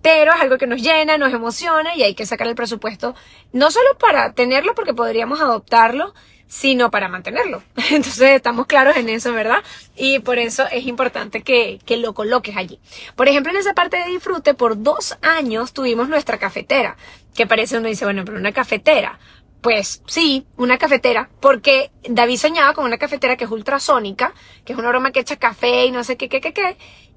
Pero 0.02 0.32
es 0.32 0.40
algo 0.40 0.56
que 0.56 0.68
nos 0.68 0.80
llena, 0.80 1.18
nos 1.18 1.32
emociona 1.32 1.96
y 1.96 2.04
hay 2.04 2.14
que 2.14 2.26
sacar 2.26 2.46
el 2.46 2.54
presupuesto. 2.54 3.16
No 3.52 3.72
solo 3.72 3.98
para 3.98 4.34
tenerlo 4.34 4.74
porque 4.76 4.94
podríamos 4.94 5.40
adoptarlo, 5.40 6.14
sino 6.46 6.90
para 6.90 7.08
mantenerlo. 7.08 7.62
Entonces 7.90 8.30
estamos 8.30 8.66
claros 8.66 8.96
en 8.96 9.08
eso, 9.08 9.32
¿verdad? 9.32 9.64
Y 9.96 10.20
por 10.20 10.38
eso 10.38 10.64
es 10.70 10.86
importante 10.86 11.42
que, 11.42 11.80
que, 11.84 11.96
lo 11.96 12.14
coloques 12.14 12.56
allí. 12.56 12.78
Por 13.16 13.28
ejemplo, 13.28 13.52
en 13.52 13.58
esa 13.58 13.74
parte 13.74 13.96
de 13.96 14.06
disfrute, 14.06 14.54
por 14.54 14.80
dos 14.80 15.16
años 15.22 15.72
tuvimos 15.72 16.08
nuestra 16.08 16.38
cafetera, 16.38 16.96
que 17.34 17.46
parece 17.46 17.78
uno 17.78 17.88
dice, 17.88 18.04
bueno, 18.04 18.24
pero 18.24 18.38
una 18.38 18.52
cafetera. 18.52 19.18
Pues 19.66 20.00
sí, 20.06 20.46
una 20.56 20.78
cafetera, 20.78 21.28
porque 21.40 21.90
David 22.08 22.36
soñaba 22.36 22.72
con 22.72 22.84
una 22.84 22.98
cafetera 22.98 23.36
que 23.36 23.46
es 23.46 23.50
ultrasónica, 23.50 24.32
que 24.64 24.72
es 24.74 24.78
una 24.78 24.90
aroma 24.90 25.10
que 25.10 25.18
echa 25.18 25.34
café 25.34 25.86
y 25.86 25.90
no 25.90 26.04
sé 26.04 26.16
qué, 26.16 26.28
qué, 26.28 26.40
qué, 26.40 26.52
qué, 26.52 26.76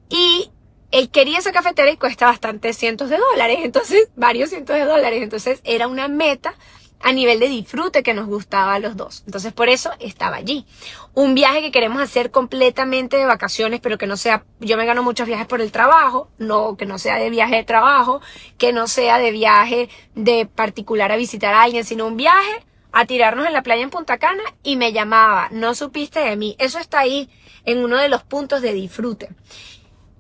y 0.10 0.50
él 0.90 1.12
quería 1.12 1.38
esa 1.38 1.52
cafetera 1.52 1.92
y 1.92 1.98
cuesta 1.98 2.26
bastante 2.26 2.74
cientos 2.74 3.12
de 3.12 3.20
dólares, 3.20 3.60
entonces, 3.62 4.10
varios 4.16 4.50
cientos 4.50 4.76
de 4.76 4.86
dólares, 4.86 5.22
entonces 5.22 5.62
era 5.64 5.88
una 5.88 6.08
meta 6.08 6.56
a 7.02 7.14
nivel 7.14 7.40
de 7.40 7.48
disfrute 7.48 8.04
que 8.04 8.14
nos 8.14 8.28
gustaba 8.28 8.74
a 8.74 8.80
los 8.80 8.98
dos. 8.98 9.24
Entonces 9.26 9.54
por 9.54 9.70
eso 9.70 9.92
estaba 10.00 10.36
allí. 10.36 10.66
Un 11.14 11.34
viaje 11.36 11.62
que 11.62 11.72
queremos 11.72 12.02
hacer 12.02 12.32
completamente 12.32 13.18
de 13.18 13.26
vacaciones, 13.26 13.80
pero 13.80 13.98
que 13.98 14.08
no 14.08 14.18
sea, 14.18 14.44
yo 14.60 14.78
me 14.78 14.86
gano 14.86 15.04
muchos 15.04 15.28
viajes 15.28 15.48
por 15.48 15.62
el 15.62 15.72
trabajo, 15.72 16.30
no, 16.38 16.76
que 16.76 16.86
no 16.86 16.98
sea 16.98 17.18
de 17.18 17.30
viaje 17.30 17.56
de 17.56 17.64
trabajo, 17.64 18.22
que 18.58 18.74
no 18.74 18.88
sea 18.88 19.18
de 19.18 19.32
viaje 19.32 19.90
de 20.16 20.46
particular 20.46 21.12
a 21.12 21.18
visitar 21.18 21.54
a 21.54 21.64
alguien, 21.64 21.86
sino 21.86 22.06
un 22.06 22.18
viaje 22.18 22.66
a 22.92 23.06
tirarnos 23.06 23.46
en 23.46 23.54
la 23.54 23.64
playa 23.64 23.84
en 23.84 23.90
Punta 23.90 24.18
Cana 24.18 24.44
y 24.64 24.76
me 24.76 24.92
llamaba, 24.92 25.48
no 25.52 25.76
supiste 25.76 26.20
de 26.20 26.36
mí. 26.36 26.56
Eso 26.60 26.80
está 26.80 27.00
ahí 27.00 27.30
en 27.66 27.84
uno 27.84 27.98
de 27.98 28.10
los 28.10 28.24
puntos 28.24 28.62
de 28.62 28.74
disfrute. 28.74 29.30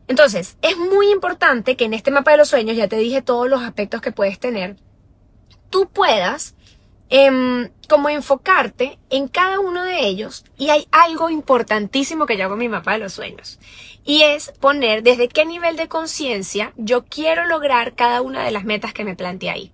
Entonces, 0.07 0.57
es 0.61 0.77
muy 0.77 1.11
importante 1.11 1.75
que 1.75 1.85
en 1.85 1.93
este 1.93 2.11
mapa 2.11 2.31
de 2.31 2.37
los 2.37 2.49
sueños, 2.49 2.75
ya 2.75 2.87
te 2.87 2.97
dije 2.97 3.21
todos 3.21 3.47
los 3.47 3.61
aspectos 3.61 4.01
que 4.01 4.11
puedes 4.11 4.39
tener, 4.39 4.75
tú 5.69 5.87
puedas 5.87 6.55
Em, 7.11 7.69
como 7.87 8.07
enfocarte 8.09 8.99
en 9.09 9.27
cada 9.27 9.59
uno 9.59 9.83
de 9.83 10.05
ellos 10.05 10.45
y 10.59 10.69
hay 10.69 10.87
algo 10.91 11.31
importantísimo 11.31 12.27
que 12.27 12.37
yo 12.37 12.45
hago 12.45 12.55
mi 12.55 12.69
mapa 12.69 12.93
de 12.93 12.99
los 12.99 13.13
sueños 13.13 13.57
y 14.05 14.21
es 14.21 14.51
poner 14.59 15.01
desde 15.01 15.27
qué 15.27 15.43
nivel 15.43 15.75
de 15.75 15.87
conciencia 15.87 16.71
yo 16.77 17.05
quiero 17.05 17.47
lograr 17.47 17.95
cada 17.95 18.21
una 18.21 18.43
de 18.43 18.51
las 18.51 18.63
metas 18.63 18.93
que 18.93 19.05
me 19.05 19.15
planteé 19.15 19.49
ahí. 19.49 19.71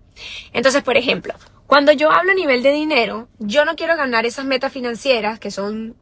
Entonces, 0.53 0.81
por 0.81 0.95
ejemplo, 0.95 1.33
cuando 1.67 1.91
yo 1.91 2.09
hablo 2.09 2.31
a 2.31 2.35
nivel 2.35 2.63
de 2.63 2.71
dinero, 2.71 3.27
yo 3.39 3.65
no 3.65 3.75
quiero 3.75 3.97
ganar 3.97 4.25
esas 4.25 4.45
metas 4.45 4.71
financieras 4.71 5.37
que 5.37 5.51
son 5.51 5.97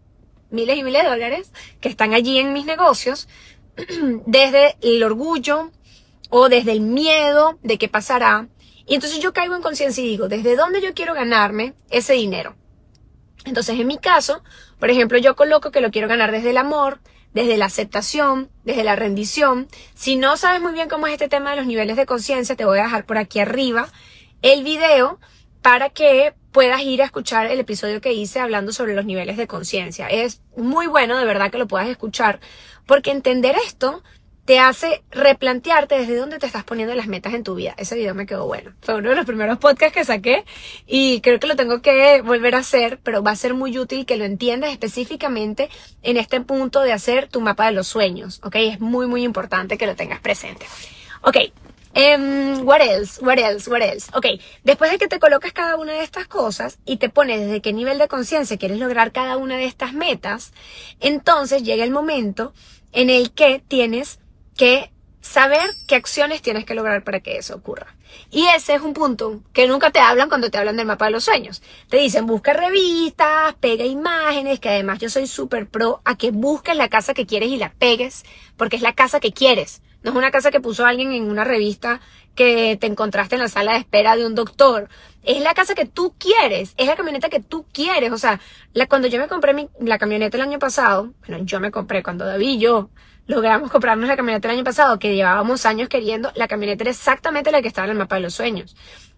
miles 0.51 0.77
y 0.77 0.83
miles 0.83 1.01
de 1.01 1.09
dólares 1.09 1.51
que 1.81 1.89
están 1.89 2.13
allí 2.13 2.37
en 2.37 2.53
mis 2.53 2.67
negocios 2.67 3.27
desde 4.27 4.75
el 4.81 5.03
orgullo 5.03 5.71
o 6.29 6.47
desde 6.47 6.73
el 6.73 6.81
miedo 6.81 7.57
de 7.63 7.79
qué 7.79 7.87
pasará 7.87 8.47
y 8.85 8.95
entonces 8.95 9.19
yo 9.19 9.33
caigo 9.33 9.55
en 9.55 9.61
conciencia 9.61 10.03
y 10.03 10.07
digo, 10.07 10.27
¿desde 10.27 10.55
dónde 10.55 10.81
yo 10.81 10.93
quiero 10.93 11.13
ganarme 11.13 11.73
ese 11.89 12.13
dinero? 12.13 12.55
Entonces, 13.45 13.79
en 13.79 13.87
mi 13.87 13.97
caso, 13.97 14.43
por 14.79 14.89
ejemplo, 14.89 15.17
yo 15.17 15.35
coloco 15.35 15.71
que 15.71 15.81
lo 15.81 15.91
quiero 15.91 16.07
ganar 16.07 16.31
desde 16.31 16.51
el 16.51 16.57
amor, 16.57 16.99
desde 17.33 17.57
la 17.57 17.65
aceptación, 17.65 18.49
desde 18.63 18.83
la 18.83 18.95
rendición. 18.95 19.67
Si 19.95 20.15
no 20.15 20.37
sabes 20.37 20.61
muy 20.61 20.73
bien 20.73 20.89
cómo 20.89 21.07
es 21.07 21.13
este 21.13 21.29
tema 21.29 21.51
de 21.51 21.57
los 21.57 21.65
niveles 21.65 21.97
de 21.97 22.05
conciencia, 22.05 22.55
te 22.55 22.65
voy 22.65 22.79
a 22.79 22.83
dejar 22.83 23.05
por 23.05 23.17
aquí 23.17 23.39
arriba 23.39 23.89
el 24.41 24.63
video 24.63 25.19
para 25.61 25.89
que 25.89 26.33
puedas 26.51 26.81
ir 26.81 27.01
a 27.01 27.05
escuchar 27.05 27.47
el 27.47 27.59
episodio 27.59 28.01
que 28.01 28.13
hice 28.13 28.39
hablando 28.39 28.71
sobre 28.71 28.93
los 28.93 29.05
niveles 29.05 29.37
de 29.37 29.47
conciencia. 29.47 30.07
Es 30.07 30.41
muy 30.55 30.87
bueno, 30.87 31.17
de 31.17 31.25
verdad, 31.25 31.49
que 31.49 31.57
lo 31.57 31.67
puedas 31.67 31.87
escuchar, 31.87 32.39
porque 32.85 33.11
entender 33.11 33.55
esto 33.65 34.03
te 34.45 34.59
hace 34.59 35.03
replantearte 35.12 35.95
desde 35.95 36.17
dónde 36.17 36.38
te 36.38 36.45
estás 36.45 36.63
poniendo 36.63 36.93
las 36.95 37.07
metas 37.07 37.33
en 37.33 37.43
tu 37.43 37.55
vida. 37.55 37.73
Ese 37.77 37.95
video 37.95 38.13
me 38.13 38.25
quedó 38.25 38.45
bueno. 38.45 38.73
Fue 38.81 38.95
uno 38.95 39.09
de 39.09 39.15
los 39.15 39.25
primeros 39.25 39.57
podcasts 39.57 39.95
que 39.95 40.03
saqué 40.03 40.43
y 40.85 41.21
creo 41.21 41.39
que 41.39 41.47
lo 41.47 41.55
tengo 41.55 41.81
que 41.81 42.21
volver 42.21 42.55
a 42.55 42.59
hacer, 42.59 43.00
pero 43.03 43.23
va 43.23 43.31
a 43.31 43.35
ser 43.35 43.53
muy 43.53 43.77
útil 43.77 44.05
que 44.05 44.17
lo 44.17 44.25
entiendas 44.25 44.71
específicamente 44.71 45.69
en 46.01 46.17
este 46.17 46.41
punto 46.41 46.81
de 46.81 46.91
hacer 46.91 47.29
tu 47.29 47.39
mapa 47.39 47.67
de 47.67 47.71
los 47.71 47.88
sueños, 47.88 48.41
¿ok? 48.43 48.55
Es 48.55 48.79
muy, 48.81 49.07
muy 49.07 49.23
importante 49.23 49.77
que 49.77 49.88
lo 49.88 49.95
tengas 49.95 50.19
presente. 50.19 50.65
Ok, 51.21 51.38
Um, 51.95 52.65
what 52.65 52.81
else? 52.81 53.23
What 53.23 53.38
else? 53.38 53.69
What 53.69 53.83
else? 53.83 54.09
Ok, 54.15 54.25
después 54.63 54.89
de 54.89 54.97
que 54.97 55.07
te 55.07 55.19
colocas 55.19 55.53
cada 55.53 55.75
una 55.75 55.93
de 55.93 56.01
estas 56.01 56.27
cosas 56.27 56.79
y 56.85 56.97
te 56.97 57.09
pones 57.09 57.39
desde 57.39 57.62
qué 57.62 57.71
nivel 57.71 58.00
de 58.00 58.07
conciencia 58.07 58.57
quieres 58.57 58.79
lograr 58.79 59.12
cada 59.12 59.38
una 59.38 59.57
de 59.57 59.65
estas 59.65 59.93
metas, 59.93 60.53
entonces 61.00 61.62
llega 61.62 61.83
el 61.83 61.91
momento 61.91 62.51
en 62.93 63.12
el 63.12 63.31
que 63.31 63.62
tienes 63.67 64.19
que 64.55 64.91
saber 65.22 65.69
qué 65.88 65.95
acciones 65.95 66.41
tienes 66.41 66.65
que 66.65 66.75
lograr 66.75 67.03
para 67.03 67.22
que 67.22 67.38
eso 67.38 67.55
ocurra. 67.55 67.95
Y 68.29 68.45
ese 68.48 68.75
es 68.75 68.81
un 68.81 68.93
punto 68.93 69.41
que 69.53 69.67
nunca 69.67 69.89
te 69.89 70.00
hablan 70.00 70.29
cuando 70.29 70.51
te 70.51 70.57
hablan 70.57 70.75
del 70.77 70.86
mapa 70.86 71.05
de 71.05 71.12
los 71.12 71.24
sueños. 71.24 71.63
Te 71.89 71.98
dicen, 71.98 72.27
busca 72.27 72.53
revistas, 72.53 73.55
pega 73.60 73.86
imágenes, 73.86 74.60
que 74.60 74.69
además 74.69 75.00
yo 75.00 75.10
soy 75.10 75.25
súper 75.25 75.67
pro 75.67 76.01
a 76.05 76.17
que 76.17 76.31
busques 76.31 76.75
la 76.75 76.89
casa 76.89 77.13
que 77.13 77.25
quieres 77.25 77.50
y 77.50 77.57
la 77.57 77.72
pegues, 77.72 78.24
porque 78.57 78.75
es 78.75 78.81
la 78.81 78.93
casa 78.93 79.19
que 79.19 79.31
quieres. 79.31 79.81
No 80.03 80.12
es 80.12 80.17
una 80.17 80.31
casa 80.31 80.51
que 80.51 80.60
puso 80.60 80.86
alguien 80.86 81.13
en 81.13 81.29
una 81.29 81.45
revista 81.45 82.01
que 82.36 82.77
te 82.79 82.88
encontraste 82.88 83.36
en 83.36 83.41
la 83.41 83.48
sala 83.48 83.74
de 83.74 83.79
espera 83.79 84.17
de 84.17 84.25
un 84.25 84.36
doctor. 84.36 84.89
Es 85.24 85.41
la 85.41 85.53
casa 85.53 85.75
que 85.75 85.86
tú 85.86 86.13
quieres, 86.17 86.74
es 86.75 86.88
la 86.88 86.98
camioneta 86.98 87.29
que 87.29 87.39
tú 87.39 87.65
quieres. 87.72 88.12
O 88.12 88.17
sea, 88.17 88.41
la, 88.74 88.88
cuando 88.88 89.07
yo 89.07 89.19
me 89.19 89.29
compré 89.29 89.53
mi, 89.53 89.69
la 89.79 89.98
camioneta 89.98 90.36
el 90.36 90.43
año 90.43 90.60
pasado, 90.60 91.13
bueno, 91.25 91.45
yo 91.45 91.62
me 91.62 91.72
compré 91.72 92.03
cuando 92.03 92.25
David 92.25 92.50
y 92.50 92.60
yo 92.60 92.89
logramos 93.27 93.72
comprarnos 93.72 94.08
la 94.08 94.18
camioneta 94.18 94.48
el 94.48 94.56
año 94.56 94.63
pasado, 94.63 95.00
que 95.00 95.15
llevábamos 95.15 95.65
años 95.65 95.89
queriendo, 95.89 96.32
la 96.36 96.48
camioneta 96.48 96.84
era 96.84 96.92
exactamente 96.92 97.51
la 97.51 97.62
que 97.62 97.68
estaba 97.68 97.86
en 97.86 97.92
el 97.92 97.98
mapa 97.98 98.15
de 98.15 98.22
los 98.22 98.34
sueños. 98.34 98.75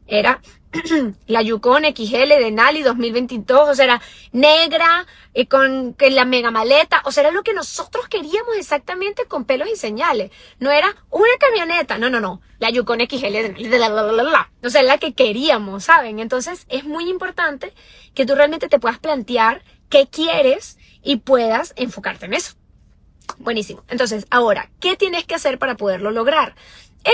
Era 0.08 0.40
la 1.28 1.42
Yukon 1.42 1.84
XL 1.84 2.28
de 2.28 2.52
Nali 2.52 2.84
2022, 2.84 3.70
o 3.70 3.76
sea, 3.76 3.86
era 3.86 4.02
negra, 4.32 5.08
y 5.34 5.48
con 5.48 5.94
que 5.96 6.12
la 6.12 6.26
mega 6.26 6.52
maleta, 6.52 7.02
o 7.06 7.12
sea, 7.12 7.24
era 7.24 7.32
lo 7.32 7.42
que 7.42 7.54
nosotros 7.54 8.08
queríamos 8.08 8.56
exactamente 8.58 9.26
con 9.26 9.46
pelos 9.46 9.68
y 9.72 9.76
señales. 9.76 10.32
No 10.60 10.72
era 10.72 10.96
una 11.10 11.38
camioneta, 11.40 11.98
no, 11.98 12.10
no, 12.10 12.20
no, 12.20 12.42
la 12.60 12.70
Yukon 12.70 13.00
XL 13.00 13.54
de 13.68 13.80
la, 13.80 13.90
la, 13.90 14.04
la, 14.04 14.24
la, 14.24 14.52
o 14.64 14.70
sea, 14.70 14.84
la 14.84 14.98
que 15.00 15.14
queríamos, 15.14 15.86
¿saben? 15.86 16.20
Entonces 16.20 16.66
es 16.70 16.84
muy 16.84 17.10
importante 17.10 17.74
que 18.14 18.26
tú 18.26 18.36
realmente 18.36 18.70
te 18.70 18.80
puedas 18.80 19.00
plantear 19.00 19.64
qué 19.90 20.08
quieres 20.08 20.78
y 21.04 21.18
puedas 21.18 21.74
enfocarte 21.78 22.28
en 22.28 22.36
eso. 22.36 22.56
Buenísimo. 23.38 23.84
Entonces, 23.90 24.26
ahora, 24.30 24.70
¿qué 24.80 24.96
tienes 24.96 25.26
que 25.26 25.36
hacer 25.36 25.60
para 25.60 25.76
poderlo 25.76 26.12
lograr? 26.12 26.56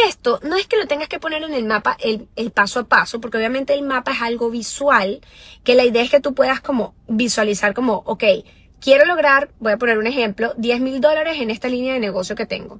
Esto 0.08 0.39
no 0.44 0.56
es 0.56 0.68
que 0.68 0.77
lo 0.77 0.88
tengas 0.88 1.10
que 1.10 1.20
poner 1.20 1.44
en 1.44 1.53
el 1.53 1.65
mapa 1.65 1.98
el, 2.00 2.51
paso 2.51 2.80
a 2.80 2.84
paso, 2.86 3.20
porque 3.20 3.38
obviamente 3.38 3.74
el 3.74 3.84
mapa 3.84 4.13
es 4.13 4.22
algo 4.22 4.50
visual, 4.50 5.20
que 5.65 5.75
la 5.75 5.84
idea 5.84 6.01
es 6.01 6.10
que 6.10 6.22
tú 6.22 6.34
puedas 6.34 6.62
como 6.62 6.96
visualizar 7.10 7.74
como, 7.74 8.01
ok, 8.06 8.24
quiero 8.80 9.06
lograr, 9.06 9.50
voy 9.60 9.74
a 9.74 9.77
poner 9.77 9.98
un 9.98 10.08
ejemplo, 10.08 10.53
10 10.58 10.80
mil 10.80 11.01
dólares 11.01 11.41
en 11.41 11.50
esta 11.50 11.68
línea 11.68 11.94
de 11.94 12.00
negocio 12.00 12.38
que 12.38 12.46
tengo. 12.46 12.80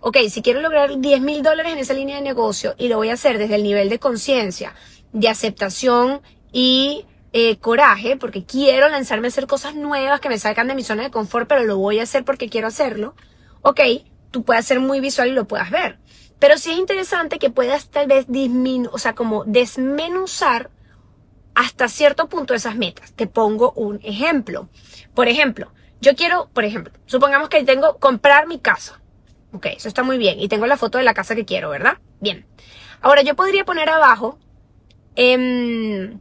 Ok, 0.00 0.18
si 0.30 0.40
quiero 0.40 0.60
lograr 0.60 1.00
10 1.00 1.20
mil 1.20 1.42
dólares 1.42 1.72
en 1.72 1.78
esa 1.78 1.94
línea 1.94 2.16
de 2.16 2.22
negocio 2.22 2.76
y 2.78 2.86
lo 2.86 2.96
voy 2.96 3.10
a 3.10 3.14
hacer 3.14 3.38
desde 3.38 3.56
el 3.56 3.64
nivel 3.64 3.88
de 3.88 3.98
conciencia, 3.98 4.74
de 5.12 5.28
aceptación 5.28 6.22
y 6.52 7.06
eh, 7.32 7.56
coraje, 7.58 8.16
porque 8.16 8.44
quiero 8.44 8.88
lanzarme 8.88 9.26
a 9.26 9.30
hacer 9.30 9.46
cosas 9.46 9.74
nuevas 9.74 10.20
que 10.20 10.28
me 10.28 10.38
sacan 10.38 10.68
de 10.68 10.74
mi 10.74 10.82
zona 10.82 11.04
de 11.04 11.10
confort, 11.10 11.48
pero 11.48 11.64
lo 11.64 11.78
voy 11.78 11.98
a 11.98 12.02
hacer 12.02 12.24
porque 12.24 12.48
quiero 12.48 12.68
hacerlo, 12.68 13.14
ok, 13.62 13.80
tú 14.30 14.44
puedes 14.44 14.66
ser 14.66 14.80
muy 14.80 15.00
visual 15.00 15.28
y 15.28 15.32
lo 15.32 15.46
puedas 15.46 15.70
ver. 15.70 15.98
Pero 16.38 16.58
sí 16.58 16.72
es 16.72 16.78
interesante 16.78 17.38
que 17.38 17.50
puedas 17.50 17.88
tal 17.88 18.08
vez 18.08 18.26
disminuir, 18.28 18.90
o 18.92 18.98
sea, 18.98 19.14
como 19.14 19.44
desmenuzar 19.44 20.70
hasta 21.54 21.88
cierto 21.88 22.28
punto 22.28 22.54
esas 22.54 22.76
metas. 22.76 23.12
Te 23.12 23.26
pongo 23.26 23.72
un 23.72 24.00
ejemplo. 24.02 24.68
Por 25.14 25.28
ejemplo, 25.28 25.72
yo 26.00 26.16
quiero, 26.16 26.50
por 26.52 26.64
ejemplo, 26.64 26.92
supongamos 27.06 27.48
que 27.48 27.62
tengo 27.62 27.98
comprar 27.98 28.48
mi 28.48 28.58
casa. 28.58 29.00
Ok, 29.52 29.66
eso 29.66 29.86
está 29.86 30.02
muy 30.02 30.18
bien. 30.18 30.40
Y 30.40 30.48
tengo 30.48 30.66
la 30.66 30.76
foto 30.76 30.98
de 30.98 31.04
la 31.04 31.14
casa 31.14 31.36
que 31.36 31.44
quiero, 31.44 31.70
¿verdad? 31.70 31.98
Bien. 32.20 32.46
Ahora 33.00 33.22
yo 33.22 33.36
podría 33.36 33.64
poner 33.64 33.88
abajo, 33.88 34.38
eh, 35.14 36.16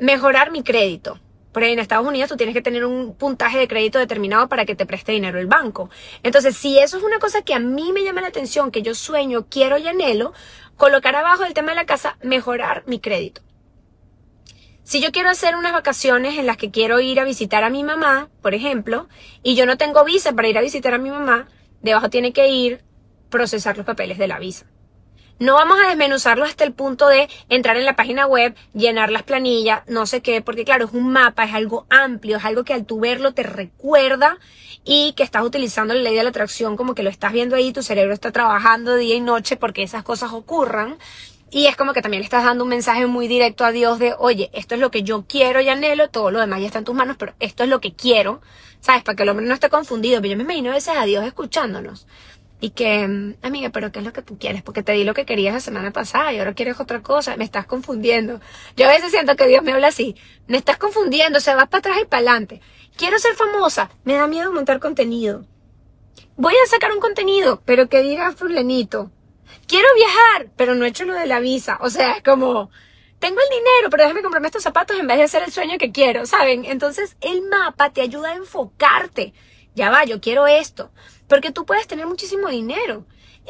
mejorar 0.00 0.50
mi 0.50 0.62
crédito. 0.62 1.18
Por 1.52 1.62
ahí 1.62 1.72
en 1.72 1.78
Estados 1.78 2.06
Unidos 2.06 2.28
tú 2.28 2.36
tienes 2.36 2.54
que 2.54 2.62
tener 2.62 2.84
un 2.84 3.14
puntaje 3.14 3.58
de 3.58 3.68
crédito 3.68 3.98
determinado 3.98 4.48
para 4.48 4.64
que 4.64 4.74
te 4.74 4.86
preste 4.86 5.12
dinero 5.12 5.38
el 5.38 5.46
banco. 5.46 5.90
Entonces, 6.22 6.56
si 6.56 6.78
eso 6.78 6.98
es 6.98 7.02
una 7.02 7.18
cosa 7.18 7.42
que 7.42 7.54
a 7.54 7.58
mí 7.58 7.92
me 7.92 8.04
llama 8.04 8.20
la 8.20 8.28
atención, 8.28 8.70
que 8.70 8.82
yo 8.82 8.94
sueño, 8.94 9.46
quiero 9.48 9.78
y 9.78 9.88
anhelo, 9.88 10.32
colocar 10.76 11.16
abajo 11.16 11.44
el 11.44 11.54
tema 11.54 11.70
de 11.70 11.76
la 11.76 11.86
casa, 11.86 12.18
mejorar 12.22 12.84
mi 12.86 13.00
crédito. 13.00 13.42
Si 14.84 15.00
yo 15.00 15.10
quiero 15.10 15.28
hacer 15.28 15.56
unas 15.56 15.72
vacaciones 15.72 16.38
en 16.38 16.46
las 16.46 16.56
que 16.56 16.70
quiero 16.70 17.00
ir 17.00 17.20
a 17.20 17.24
visitar 17.24 17.64
a 17.64 17.70
mi 17.70 17.82
mamá, 17.82 18.30
por 18.40 18.54
ejemplo, 18.54 19.08
y 19.42 19.54
yo 19.54 19.66
no 19.66 19.76
tengo 19.76 20.04
visa 20.04 20.32
para 20.32 20.48
ir 20.48 20.56
a 20.56 20.62
visitar 20.62 20.94
a 20.94 20.98
mi 20.98 21.10
mamá, 21.10 21.48
debajo 21.82 22.08
tiene 22.08 22.32
que 22.32 22.48
ir 22.48 22.84
procesar 23.28 23.76
los 23.76 23.84
papeles 23.84 24.16
de 24.16 24.28
la 24.28 24.38
visa. 24.38 24.66
No 25.40 25.54
vamos 25.54 25.78
a 25.80 25.88
desmenuzarlo 25.88 26.44
hasta 26.44 26.64
el 26.64 26.72
punto 26.72 27.06
de 27.06 27.28
entrar 27.48 27.76
en 27.76 27.84
la 27.84 27.94
página 27.94 28.26
web, 28.26 28.56
llenar 28.74 29.12
las 29.12 29.22
planillas, 29.22 29.82
no 29.86 30.04
sé 30.04 30.20
qué, 30.20 30.42
porque 30.42 30.64
claro, 30.64 30.86
es 30.86 30.92
un 30.92 31.12
mapa, 31.12 31.44
es 31.44 31.54
algo 31.54 31.86
amplio, 31.90 32.38
es 32.38 32.44
algo 32.44 32.64
que 32.64 32.74
al 32.74 32.84
tu 32.86 32.98
verlo 32.98 33.34
te 33.34 33.44
recuerda 33.44 34.38
y 34.84 35.12
que 35.12 35.22
estás 35.22 35.44
utilizando 35.44 35.94
la 35.94 36.00
ley 36.00 36.16
de 36.16 36.24
la 36.24 36.30
atracción 36.30 36.76
como 36.76 36.94
que 36.94 37.04
lo 37.04 37.10
estás 37.10 37.32
viendo 37.32 37.54
ahí, 37.54 37.72
tu 37.72 37.84
cerebro 37.84 38.14
está 38.14 38.32
trabajando 38.32 38.96
día 38.96 39.14
y 39.14 39.20
noche 39.20 39.56
porque 39.56 39.84
esas 39.84 40.02
cosas 40.02 40.32
ocurran. 40.32 40.98
Y 41.50 41.66
es 41.66 41.76
como 41.76 41.94
que 41.94 42.02
también 42.02 42.20
le 42.20 42.24
estás 42.24 42.44
dando 42.44 42.64
un 42.64 42.70
mensaje 42.70 43.06
muy 43.06 43.26
directo 43.26 43.64
a 43.64 43.72
Dios 43.72 43.98
de, 43.98 44.14
oye, 44.18 44.50
esto 44.52 44.74
es 44.74 44.80
lo 44.80 44.90
que 44.90 45.02
yo 45.02 45.24
quiero 45.26 45.60
y 45.60 45.68
anhelo, 45.68 46.10
todo 46.10 46.30
lo 46.30 46.40
demás 46.40 46.60
ya 46.60 46.66
está 46.66 46.78
en 46.78 46.84
tus 46.84 46.94
manos, 46.94 47.16
pero 47.18 47.34
esto 47.40 47.62
es 47.62 47.70
lo 47.70 47.80
que 47.80 47.94
quiero, 47.94 48.42
¿sabes? 48.80 49.02
Para 49.02 49.16
que 49.16 49.22
el 49.22 49.30
hombre 49.30 49.46
no 49.46 49.54
esté 49.54 49.70
confundido. 49.70 50.20
Pero 50.20 50.32
yo 50.32 50.36
me 50.36 50.42
imagino 50.42 50.70
a 50.70 50.74
veces 50.74 50.94
a 50.94 51.04
Dios 51.04 51.24
escuchándonos. 51.24 52.06
Y 52.60 52.70
que, 52.70 53.34
amiga, 53.42 53.70
pero 53.70 53.92
¿qué 53.92 54.00
es 54.00 54.04
lo 54.04 54.12
que 54.12 54.22
tú 54.22 54.36
quieres? 54.36 54.62
Porque 54.62 54.82
te 54.82 54.92
di 54.92 55.04
lo 55.04 55.14
que 55.14 55.24
querías 55.24 55.54
la 55.54 55.60
semana 55.60 55.92
pasada 55.92 56.32
y 56.32 56.38
ahora 56.38 56.54
quieres 56.54 56.80
otra 56.80 57.02
cosa, 57.02 57.36
me 57.36 57.44
estás 57.44 57.66
confundiendo. 57.66 58.40
Yo 58.76 58.86
a 58.86 58.92
veces 58.92 59.12
siento 59.12 59.36
que 59.36 59.46
Dios 59.46 59.62
me 59.62 59.72
habla 59.72 59.88
así, 59.88 60.16
me 60.48 60.56
estás 60.56 60.76
confundiendo, 60.76 61.38
se 61.40 61.54
va 61.54 61.66
para 61.66 61.78
atrás 61.78 61.98
y 62.02 62.06
para 62.06 62.18
adelante. 62.18 62.60
Quiero 62.96 63.18
ser 63.20 63.34
famosa, 63.36 63.90
me 64.02 64.14
da 64.14 64.26
miedo 64.26 64.52
montar 64.52 64.80
contenido. 64.80 65.44
Voy 66.36 66.54
a 66.54 66.68
sacar 66.68 66.92
un 66.92 67.00
contenido, 67.00 67.62
pero 67.64 67.88
que 67.88 68.02
diga 68.02 68.32
fulanito. 68.32 69.12
Quiero 69.68 69.86
viajar, 69.94 70.50
pero 70.56 70.74
no 70.74 70.84
he 70.84 70.88
hecho 70.88 71.04
lo 71.04 71.14
de 71.14 71.26
la 71.26 71.38
visa. 71.38 71.78
O 71.80 71.90
sea, 71.90 72.12
es 72.12 72.22
como, 72.22 72.70
tengo 73.18 73.40
el 73.40 73.48
dinero, 73.50 73.90
pero 73.90 74.02
déjame 74.02 74.22
comprarme 74.22 74.48
estos 74.48 74.62
zapatos 74.62 74.98
en 74.98 75.06
vez 75.06 75.18
de 75.18 75.24
hacer 75.24 75.42
el 75.42 75.52
sueño 75.52 75.78
que 75.78 75.92
quiero, 75.92 76.26
¿saben? 76.26 76.64
Entonces 76.64 77.16
el 77.20 77.42
mapa 77.42 77.90
te 77.90 78.00
ayuda 78.00 78.30
a 78.30 78.36
enfocarte. 78.36 79.32
Ya 79.74 79.90
va, 79.90 80.04
yo 80.04 80.20
quiero 80.20 80.46
esto. 80.46 80.90
Porque 81.28 81.52
tú 81.52 81.66
puedes 81.66 81.86
tener 81.86 82.06
muchísimo 82.06 82.48
dinero. 82.48 83.04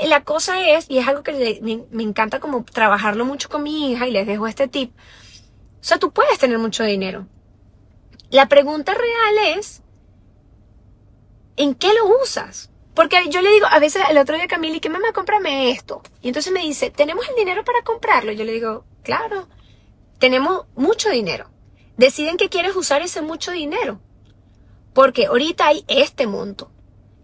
La 0.06 0.22
cosa 0.24 0.68
es, 0.68 0.86
y 0.88 0.98
es 0.98 1.08
algo 1.08 1.22
que 1.22 1.86
me, 1.90 2.02
encanta 2.02 2.40
como 2.40 2.64
trabajarlo 2.64 3.24
mucho 3.24 3.48
con 3.48 3.62
mi 3.62 3.90
hija 3.90 4.06
y 4.06 4.12
les 4.12 4.26
dejo 4.26 4.46
este 4.46 4.68
tip. 4.68 4.92
O 5.80 5.84
sea, 5.84 5.98
tú 5.98 6.12
puedes 6.12 6.38
tener 6.38 6.58
mucho 6.58 6.84
dinero. 6.84 7.26
La 8.30 8.46
pregunta 8.46 8.94
real 8.94 9.58
es, 9.58 9.82
¿en 11.56 11.74
qué 11.74 11.88
lo 11.94 12.22
usas? 12.22 12.70
Porque 12.94 13.28
yo 13.30 13.40
le 13.42 13.50
digo, 13.50 13.66
a 13.70 13.78
veces 13.78 14.02
el 14.10 14.18
otro 14.18 14.36
día 14.36 14.48
Camila, 14.48 14.80
que 14.80 14.90
mamá, 14.90 15.12
cómprame 15.12 15.70
esto. 15.70 16.02
Y 16.20 16.28
entonces 16.28 16.52
me 16.52 16.60
dice, 16.60 16.90
¿tenemos 16.90 17.28
el 17.28 17.36
dinero 17.36 17.64
para 17.64 17.82
comprarlo? 17.82 18.32
Yo 18.32 18.44
le 18.44 18.52
digo, 18.52 18.84
claro, 19.02 19.48
tenemos 20.18 20.66
mucho 20.74 21.10
dinero. 21.10 21.48
Deciden 21.96 22.36
que 22.36 22.48
quieres 22.48 22.76
usar 22.76 23.02
ese 23.02 23.22
mucho 23.22 23.52
dinero. 23.52 24.00
Porque 24.94 25.26
ahorita 25.26 25.68
hay 25.68 25.84
este 25.86 26.26
monto 26.26 26.72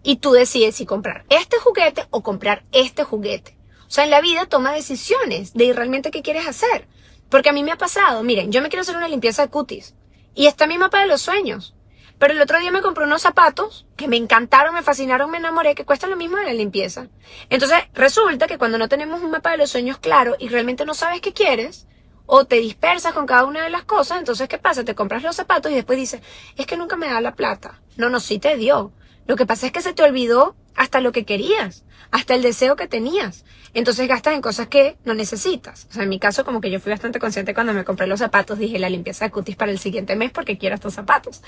y 0.05 0.17
tú 0.17 0.31
decides 0.31 0.75
si 0.75 0.85
comprar 0.85 1.25
este 1.29 1.57
juguete 1.57 2.05
o 2.11 2.21
comprar 2.21 2.63
este 2.71 3.03
juguete. 3.03 3.57
O 3.87 3.89
sea, 3.89 4.03
en 4.03 4.11
la 4.11 4.21
vida 4.21 4.45
toma 4.45 4.71
decisiones 4.71 5.53
de 5.53 5.73
realmente 5.73 6.11
qué 6.11 6.21
quieres 6.21 6.47
hacer. 6.47 6.87
Porque 7.27 7.49
a 7.49 7.53
mí 7.53 7.63
me 7.63 7.71
ha 7.71 7.77
pasado, 7.77 8.21
miren, 8.21 8.51
yo 8.51 8.61
me 8.61 8.69
quiero 8.69 8.81
hacer 8.81 8.95
una 8.95 9.07
limpieza 9.07 9.41
de 9.41 9.49
cutis 9.49 9.95
y 10.35 10.45
está 10.45 10.67
mi 10.67 10.77
mapa 10.77 11.01
de 11.01 11.07
los 11.07 11.21
sueños. 11.21 11.73
Pero 12.19 12.33
el 12.33 12.41
otro 12.41 12.59
día 12.59 12.71
me 12.71 12.83
compré 12.83 13.03
unos 13.03 13.23
zapatos 13.23 13.87
que 13.97 14.07
me 14.07 14.15
encantaron, 14.15 14.75
me 14.75 14.83
fascinaron, 14.83 15.31
me 15.31 15.37
enamoré, 15.37 15.73
que 15.73 15.85
cuestan 15.85 16.11
lo 16.11 16.17
mismo 16.17 16.37
de 16.37 16.45
la 16.45 16.53
limpieza. 16.53 17.07
Entonces, 17.49 17.79
resulta 17.93 18.45
que 18.45 18.59
cuando 18.59 18.77
no 18.77 18.87
tenemos 18.87 19.21
un 19.21 19.31
mapa 19.31 19.51
de 19.51 19.57
los 19.57 19.71
sueños 19.71 19.97
claro 19.97 20.35
y 20.39 20.49
realmente 20.49 20.85
no 20.85 20.93
sabes 20.93 21.19
qué 21.19 21.33
quieres, 21.33 21.87
o 22.27 22.45
te 22.45 22.57
dispersas 22.57 23.13
con 23.13 23.25
cada 23.25 23.43
una 23.45 23.63
de 23.63 23.69
las 23.69 23.83
cosas, 23.83 24.19
entonces, 24.19 24.47
¿qué 24.47 24.59
pasa? 24.59 24.85
Te 24.85 24.95
compras 24.95 25.23
los 25.23 25.35
zapatos 25.35 25.71
y 25.71 25.75
después 25.75 25.97
dices, 25.97 26.21
es 26.55 26.67
que 26.67 26.77
nunca 26.77 26.95
me 26.95 27.07
da 27.07 27.19
la 27.21 27.35
plata. 27.35 27.81
No, 27.97 28.09
no, 28.09 28.19
sí 28.19 28.39
te 28.39 28.55
dio. 28.55 28.93
Lo 29.27 29.35
que 29.35 29.45
pasa 29.45 29.65
es 29.65 29.71
que 29.71 29.81
se 29.81 29.93
te 29.93 30.03
olvidó 30.03 30.55
hasta 30.75 31.01
lo 31.01 31.11
que 31.11 31.25
querías, 31.25 31.83
hasta 32.11 32.35
el 32.35 32.41
deseo 32.41 32.75
que 32.75 32.87
tenías. 32.87 33.45
Entonces 33.73 34.07
gastas 34.07 34.35
en 34.35 34.41
cosas 34.41 34.67
que 34.67 34.97
no 35.03 35.13
necesitas. 35.13 35.87
O 35.89 35.93
sea, 35.93 36.03
en 36.03 36.09
mi 36.09 36.19
caso, 36.19 36.45
como 36.45 36.61
que 36.61 36.71
yo 36.71 36.79
fui 36.79 36.91
bastante 36.91 37.19
consciente 37.19 37.53
cuando 37.53 37.73
me 37.73 37.83
compré 37.83 38.07
los 38.07 38.19
zapatos, 38.19 38.59
dije 38.59 38.79
la 38.79 38.89
limpieza 38.89 39.25
de 39.25 39.31
cutis 39.31 39.55
para 39.55 39.71
el 39.71 39.79
siguiente 39.79 40.15
mes 40.15 40.31
porque 40.31 40.57
quiero 40.57 40.75
estos 40.75 40.93
zapatos. 40.93 41.41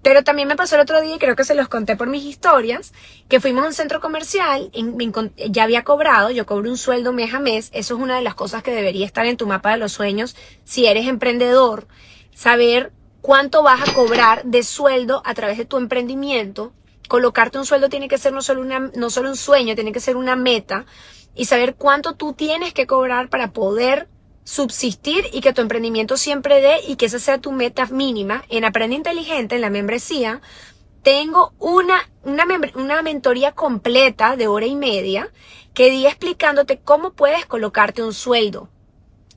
Pero 0.00 0.22
también 0.22 0.46
me 0.46 0.56
pasó 0.56 0.76
el 0.76 0.82
otro 0.82 1.00
día, 1.00 1.16
y 1.16 1.18
creo 1.18 1.34
que 1.34 1.44
se 1.44 1.56
los 1.56 1.68
conté 1.68 1.96
por 1.96 2.08
mis 2.08 2.24
historias, 2.24 2.92
que 3.28 3.40
fuimos 3.40 3.64
a 3.64 3.66
un 3.66 3.74
centro 3.74 4.00
comercial, 4.00 4.70
ya 5.50 5.64
había 5.64 5.82
cobrado, 5.82 6.30
yo 6.30 6.46
cobro 6.46 6.70
un 6.70 6.78
sueldo 6.78 7.12
mes 7.12 7.34
a 7.34 7.40
mes, 7.40 7.70
eso 7.72 7.96
es 7.96 8.00
una 8.00 8.16
de 8.16 8.22
las 8.22 8.34
cosas 8.34 8.62
que 8.62 8.70
debería 8.70 9.04
estar 9.04 9.26
en 9.26 9.36
tu 9.36 9.46
mapa 9.46 9.72
de 9.72 9.78
los 9.78 9.92
sueños 9.92 10.36
si 10.64 10.86
eres 10.86 11.08
emprendedor, 11.08 11.88
saber 12.32 12.92
cuánto 13.22 13.64
vas 13.64 13.88
a 13.88 13.92
cobrar 13.92 14.44
de 14.44 14.62
sueldo 14.62 15.20
a 15.24 15.34
través 15.34 15.58
de 15.58 15.64
tu 15.64 15.76
emprendimiento. 15.76 16.72
Colocarte 17.08 17.58
un 17.58 17.66
sueldo 17.66 17.88
tiene 17.88 18.08
que 18.08 18.18
ser 18.18 18.32
no 18.32 18.42
solo, 18.42 18.60
una, 18.60 18.90
no 18.94 19.10
solo 19.10 19.30
un 19.30 19.36
sueño, 19.36 19.74
tiene 19.74 19.92
que 19.92 20.00
ser 20.00 20.16
una 20.16 20.36
meta 20.36 20.86
y 21.34 21.46
saber 21.46 21.74
cuánto 21.74 22.14
tú 22.14 22.34
tienes 22.34 22.72
que 22.72 22.86
cobrar 22.86 23.28
para 23.28 23.52
poder 23.52 24.08
subsistir 24.44 25.26
y 25.32 25.40
que 25.40 25.52
tu 25.52 25.60
emprendimiento 25.60 26.16
siempre 26.16 26.60
dé 26.60 26.76
y 26.86 26.96
que 26.96 27.06
esa 27.06 27.18
sea 27.18 27.38
tu 27.38 27.52
meta 27.52 27.86
mínima. 27.86 28.44
En 28.48 28.64
Aprende 28.64 28.96
Inteligente, 28.96 29.56
en 29.56 29.60
la 29.60 29.70
membresía, 29.70 30.40
tengo 31.02 31.52
una, 31.58 32.08
una, 32.22 32.44
una 32.74 33.02
mentoría 33.02 33.52
completa 33.52 34.36
de 34.36 34.46
hora 34.46 34.66
y 34.66 34.74
media 34.74 35.30
que 35.74 35.90
di 35.90 36.06
explicándote 36.06 36.78
cómo 36.78 37.12
puedes 37.12 37.46
colocarte 37.46 38.02
un 38.02 38.14
sueldo 38.14 38.68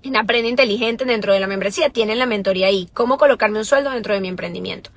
en 0.03 0.15
Aprende 0.15 0.49
Inteligente 0.49 1.05
dentro 1.05 1.33
de 1.33 1.39
la 1.39 1.47
membresía 1.47 1.89
tienen 1.89 2.19
la 2.19 2.25
mentoría 2.25 2.67
ahí, 2.67 2.89
cómo 2.93 3.17
colocarme 3.17 3.59
un 3.59 3.65
sueldo 3.65 3.91
dentro 3.91 4.13
de 4.13 4.21
mi 4.21 4.27
emprendimiento. 4.27 4.91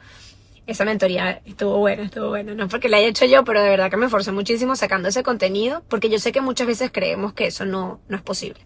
Esa 0.67 0.85
mentoría 0.85 1.43
estuvo 1.45 1.79
buena, 1.79 2.05
estuvo 2.05 2.29
buena. 2.29 2.55
No 2.55 2.69
porque 2.69 2.89
la 2.89 2.97
haya 2.97 3.09
hecho 3.09 3.27
yo, 3.27 3.45
pero 3.45 3.63
de 3.63 3.69
verdad 3.69 3.91
que 3.91 3.97
me 3.97 4.07
esforcé 4.07 4.33
muchísimo 4.33 4.77
sacando 4.77 5.09
ese 5.09 5.23
contenido, 5.23 5.83
porque 5.89 6.09
yo 6.09 6.19
sé 6.19 6.33
que 6.33 6.41
muchas 6.41 6.67
veces 6.67 6.91
creemos 6.93 7.35
que 7.35 7.47
eso 7.47 7.65
no, 7.65 8.01
no 8.09 8.17
es 8.17 8.23
posible. 8.23 8.61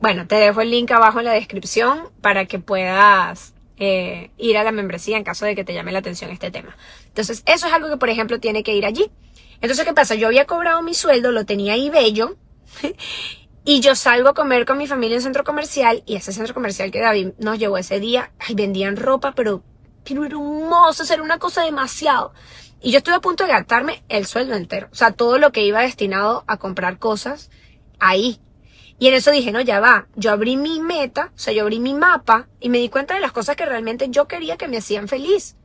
Bueno, 0.00 0.26
te 0.26 0.36
dejo 0.36 0.60
el 0.60 0.70
link 0.70 0.90
abajo 0.90 1.18
en 1.18 1.26
la 1.26 1.32
descripción 1.32 2.10
para 2.20 2.46
que 2.46 2.58
puedas 2.58 3.54
eh, 3.78 4.30
ir 4.38 4.56
a 4.56 4.64
la 4.64 4.72
membresía 4.72 5.16
en 5.16 5.24
caso 5.24 5.44
de 5.44 5.54
que 5.54 5.64
te 5.64 5.74
llame 5.74 5.92
la 5.92 5.98
atención 5.98 6.30
este 6.30 6.50
tema. 6.50 6.76
Entonces, 7.06 7.42
eso 7.46 7.66
es 7.66 7.72
algo 7.72 7.88
que, 7.88 7.96
por 7.96 8.08
ejemplo, 8.08 8.40
tiene 8.40 8.62
que 8.62 8.74
ir 8.74 8.86
allí. 8.86 9.10
Entonces, 9.60 9.84
¿qué 9.84 9.92
pasa? 9.92 10.14
Yo 10.14 10.26
había 10.26 10.46
cobrado 10.46 10.82
mi 10.82 10.94
sueldo, 10.94 11.32
lo 11.32 11.44
tenía 11.44 11.74
ahí 11.74 11.90
bello, 11.90 12.36
Y 13.68 13.80
yo 13.80 13.96
salgo 13.96 14.28
a 14.28 14.34
comer 14.34 14.64
con 14.64 14.78
mi 14.78 14.86
familia 14.86 15.16
en 15.16 15.22
centro 15.22 15.42
comercial 15.42 16.04
y 16.06 16.14
ese 16.14 16.32
centro 16.32 16.54
comercial 16.54 16.92
que 16.92 17.00
David 17.00 17.30
nos 17.38 17.58
llevó 17.58 17.78
ese 17.78 17.98
día, 17.98 18.30
ay, 18.38 18.54
vendían 18.54 18.96
ropa, 18.96 19.32
pero, 19.34 19.64
pero 20.06 20.24
hermoso, 20.24 21.12
era 21.12 21.22
una 21.22 21.38
cosa 21.38 21.62
demasiado. 21.62 22.32
Y 22.80 22.92
yo 22.92 22.98
estuve 22.98 23.14
a 23.14 23.20
punto 23.20 23.44
de 23.44 23.50
gastarme 23.50 24.04
el 24.08 24.26
sueldo 24.26 24.54
entero, 24.54 24.88
o 24.92 24.94
sea, 24.94 25.12
todo 25.12 25.38
lo 25.38 25.50
que 25.50 25.64
iba 25.64 25.80
destinado 25.80 26.44
a 26.46 26.58
comprar 26.58 26.98
cosas 26.98 27.50
ahí. 27.98 28.40
Y 28.98 29.08
en 29.08 29.14
eso 29.14 29.30
dije, 29.30 29.52
no, 29.52 29.60
ya 29.60 29.80
va, 29.80 30.06
yo 30.14 30.30
abrí 30.30 30.56
mi 30.56 30.80
meta, 30.80 31.32
o 31.34 31.38
sea, 31.38 31.52
yo 31.52 31.62
abrí 31.62 31.80
mi 31.80 31.94
mapa 31.94 32.48
y 32.60 32.70
me 32.70 32.78
di 32.78 32.88
cuenta 32.88 33.14
de 33.14 33.20
las 33.20 33.32
cosas 33.32 33.56
que 33.56 33.66
realmente 33.66 34.08
yo 34.08 34.26
quería 34.26 34.56
que 34.56 34.68
me 34.68 34.78
hacían 34.78 35.08
feliz. 35.08 35.56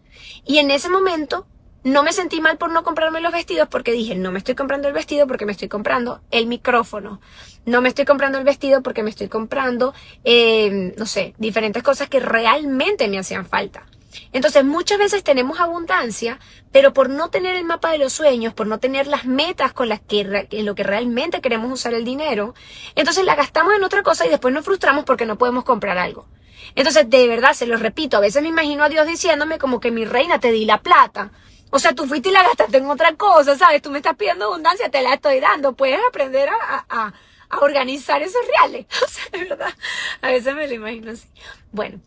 Y 0.46 0.58
en 0.58 0.70
ese 0.72 0.90
momento 0.90 1.48
no 1.84 2.04
me 2.04 2.14
sentí 2.14 2.42
mal 2.42 2.58
por 2.58 2.72
no 2.72 2.84
comprarme 2.84 3.22
los 3.22 3.32
vestidos 3.32 3.68
porque 3.70 3.92
dije, 3.92 4.16
no 4.16 4.32
me 4.32 4.38
estoy 4.38 4.56
comprando 4.56 4.88
el 4.88 4.94
vestido 4.94 5.28
porque 5.28 5.46
me 5.46 5.52
estoy 5.52 5.68
comprando 5.68 6.22
el 6.30 6.46
micrófono. 6.46 7.22
No 7.66 7.82
me 7.82 7.90
estoy 7.90 8.06
comprando 8.06 8.38
el 8.38 8.44
vestido 8.44 8.82
porque 8.82 9.04
me 9.04 9.10
estoy 9.10 9.30
comprando, 9.30 9.94
eh, 10.24 10.94
no 10.98 11.06
sé, 11.06 11.34
diferentes 11.38 11.84
cosas 11.84 12.10
que 12.10 12.20
realmente 12.20 13.08
me 13.08 13.20
hacían 13.20 13.46
falta. 13.46 13.86
Entonces 14.34 14.64
muchas 14.64 14.98
veces 14.98 15.24
tenemos 15.24 15.60
abundancia, 15.60 16.40
pero 16.72 16.94
por 16.94 17.10
no 17.10 17.30
tener 17.30 17.56
el 17.56 17.64
mapa 17.64 17.92
de 17.92 17.98
los 17.98 18.14
sueños, 18.14 18.54
por 18.54 18.68
no 18.68 18.80
tener 18.80 19.08
las 19.08 19.26
metas 19.26 19.74
con 19.74 19.90
las 19.90 20.00
que 20.02 20.48
en 20.52 20.66
lo 20.66 20.76
que 20.76 20.84
realmente 20.84 21.42
queremos 21.42 21.72
usar 21.72 21.94
el 21.94 22.06
dinero, 22.06 22.54
entonces 22.96 23.26
la 23.26 23.36
gastamos 23.36 23.74
en 23.76 23.84
otra 23.84 24.04
cosa 24.04 24.26
y 24.26 24.30
después 24.30 24.54
nos 24.54 24.66
frustramos 24.66 25.06
porque 25.06 25.26
no 25.26 25.38
podemos 25.38 25.64
comprar 25.64 25.98
algo. 25.98 26.28
Entonces, 26.76 27.10
de 27.10 27.28
verdad, 27.28 27.54
se 27.54 27.66
los 27.66 27.82
repito, 27.82 28.18
a 28.18 28.22
veces 28.22 28.42
me 28.42 28.50
imagino 28.50 28.84
a 28.84 28.90
Dios 28.90 29.08
diciéndome 29.08 29.58
como 29.58 29.80
que 29.80 29.92
mi 29.92 30.06
reina 30.06 30.40
te 30.40 30.52
di 30.52 30.66
la 30.66 30.82
plata, 30.82 31.32
o 31.72 31.80
sea, 31.80 31.96
tú 31.96 32.06
fuiste 32.06 32.30
y 32.30 32.32
la 32.34 32.44
gastaste 32.44 32.78
en 32.78 32.90
otra 32.90 33.16
cosa, 33.16 33.58
¿sabes? 33.58 33.82
Tú 33.82 33.92
me 33.92 34.00
estás 34.00 34.18
pidiendo 34.18 34.46
abundancia, 34.46 34.90
te 34.90 35.02
la 35.02 35.14
estoy 35.14 35.40
dando. 35.40 35.74
Puedes 35.74 36.00
aprender 36.08 36.50
a, 36.50 36.86
a, 36.90 37.14
a 37.50 37.60
organizar 37.60 38.22
esos 38.22 38.42
reales. 38.46 38.86
O 39.04 39.08
sea, 39.08 39.26
de 39.32 39.46
verdad, 39.46 39.74
a 40.22 40.28
veces 40.32 40.54
me 40.54 40.68
lo 40.68 40.74
imagino 40.74 41.12
así. 41.12 41.28
Bueno, 41.72 42.02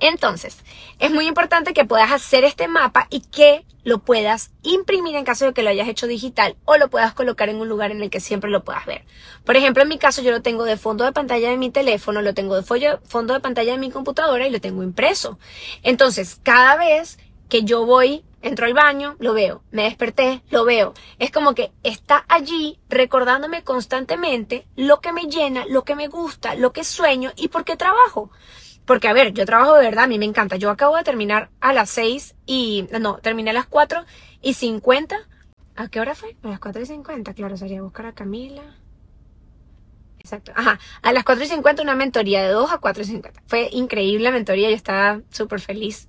entonces, 0.00 0.58
es 0.98 1.10
muy 1.10 1.26
importante 1.26 1.72
que 1.72 1.84
puedas 1.84 2.12
hacer 2.12 2.44
este 2.44 2.68
mapa 2.68 3.06
y 3.10 3.20
que 3.20 3.64
lo 3.84 3.98
puedas 3.98 4.50
imprimir 4.62 5.16
en 5.16 5.24
caso 5.24 5.46
de 5.46 5.52
que 5.52 5.62
lo 5.62 5.70
hayas 5.70 5.88
hecho 5.88 6.06
digital 6.06 6.56
o 6.64 6.76
lo 6.76 6.88
puedas 6.88 7.14
colocar 7.14 7.48
en 7.48 7.60
un 7.60 7.68
lugar 7.68 7.90
en 7.90 8.02
el 8.02 8.10
que 8.10 8.20
siempre 8.20 8.50
lo 8.50 8.64
puedas 8.64 8.86
ver. 8.86 9.04
Por 9.44 9.56
ejemplo, 9.56 9.82
en 9.82 9.88
mi 9.88 9.98
caso 9.98 10.22
yo 10.22 10.30
lo 10.30 10.42
tengo 10.42 10.64
de 10.64 10.76
fondo 10.76 11.04
de 11.04 11.12
pantalla 11.12 11.50
de 11.50 11.56
mi 11.56 11.70
teléfono, 11.70 12.22
lo 12.22 12.34
tengo 12.34 12.60
de 12.60 12.62
fondo 12.62 13.34
de 13.34 13.40
pantalla 13.40 13.72
de 13.72 13.78
mi 13.78 13.90
computadora 13.90 14.46
y 14.46 14.50
lo 14.50 14.60
tengo 14.60 14.82
impreso. 14.82 15.38
Entonces, 15.82 16.40
cada 16.42 16.76
vez 16.76 17.18
que 17.48 17.62
yo 17.62 17.86
voy 17.86 18.24
Entro 18.40 18.66
al 18.66 18.74
baño, 18.74 19.16
lo 19.18 19.34
veo. 19.34 19.62
Me 19.72 19.82
desperté, 19.82 20.42
lo 20.50 20.64
veo. 20.64 20.94
Es 21.18 21.32
como 21.32 21.56
que 21.56 21.72
está 21.82 22.24
allí 22.28 22.78
recordándome 22.88 23.64
constantemente 23.64 24.68
lo 24.76 25.00
que 25.00 25.12
me 25.12 25.26
llena, 25.26 25.66
lo 25.66 25.82
que 25.82 25.96
me 25.96 26.06
gusta, 26.06 26.54
lo 26.54 26.72
que 26.72 26.84
sueño 26.84 27.32
y 27.34 27.48
por 27.48 27.64
qué 27.64 27.76
trabajo. 27.76 28.30
Porque, 28.88 29.06
a 29.06 29.12
ver, 29.12 29.34
yo 29.34 29.44
trabajo 29.44 29.74
de 29.74 29.84
verdad, 29.84 30.04
a 30.04 30.06
mí 30.06 30.18
me 30.18 30.24
encanta. 30.24 30.56
Yo 30.56 30.70
acabo 30.70 30.96
de 30.96 31.04
terminar 31.04 31.50
a 31.60 31.74
las 31.74 31.90
6 31.90 32.34
y... 32.46 32.88
No, 32.98 33.18
terminé 33.18 33.50
a 33.50 33.52
las 33.52 33.66
4 33.66 34.02
y 34.40 34.54
50. 34.54 35.18
¿A 35.76 35.88
qué 35.88 36.00
hora 36.00 36.14
fue? 36.14 36.36
A 36.42 36.48
las 36.48 36.58
4 36.58 36.80
y 36.80 36.86
50, 36.86 37.34
claro, 37.34 37.58
sería 37.58 37.82
buscar 37.82 38.06
a 38.06 38.14
Camila. 38.14 38.62
Exacto. 40.18 40.52
Ajá, 40.56 40.80
a 41.02 41.12
las 41.12 41.22
4 41.22 41.44
y 41.44 41.48
50 41.48 41.82
una 41.82 41.94
mentoría 41.94 42.42
de 42.42 42.48
2 42.48 42.72
a 42.72 42.78
4 42.78 43.02
y 43.02 43.06
50. 43.06 43.42
Fue 43.46 43.68
increíble 43.72 44.24
la 44.24 44.30
mentoría, 44.30 44.70
yo 44.70 44.76
estaba 44.76 45.20
súper 45.28 45.60
feliz. 45.60 46.08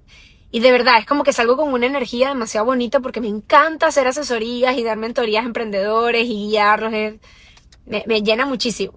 Y 0.50 0.62
de 0.62 0.72
verdad, 0.72 1.00
es 1.00 1.06
como 1.06 1.24
que 1.24 1.34
salgo 1.34 1.58
con 1.58 1.74
una 1.74 1.86
energía 1.86 2.30
demasiado 2.30 2.66
bonita 2.66 3.02
porque 3.02 3.20
me 3.20 3.28
encanta 3.28 3.88
hacer 3.88 4.08
asesorías 4.08 4.78
y 4.78 4.86
dar 4.86 4.96
mentorías 4.96 5.44
a 5.44 5.48
emprendedores 5.48 6.28
y 6.28 6.48
guiarlos. 6.48 6.94
Me, 7.86 8.22
llena 8.24 8.46
muchísimo. 8.46 8.94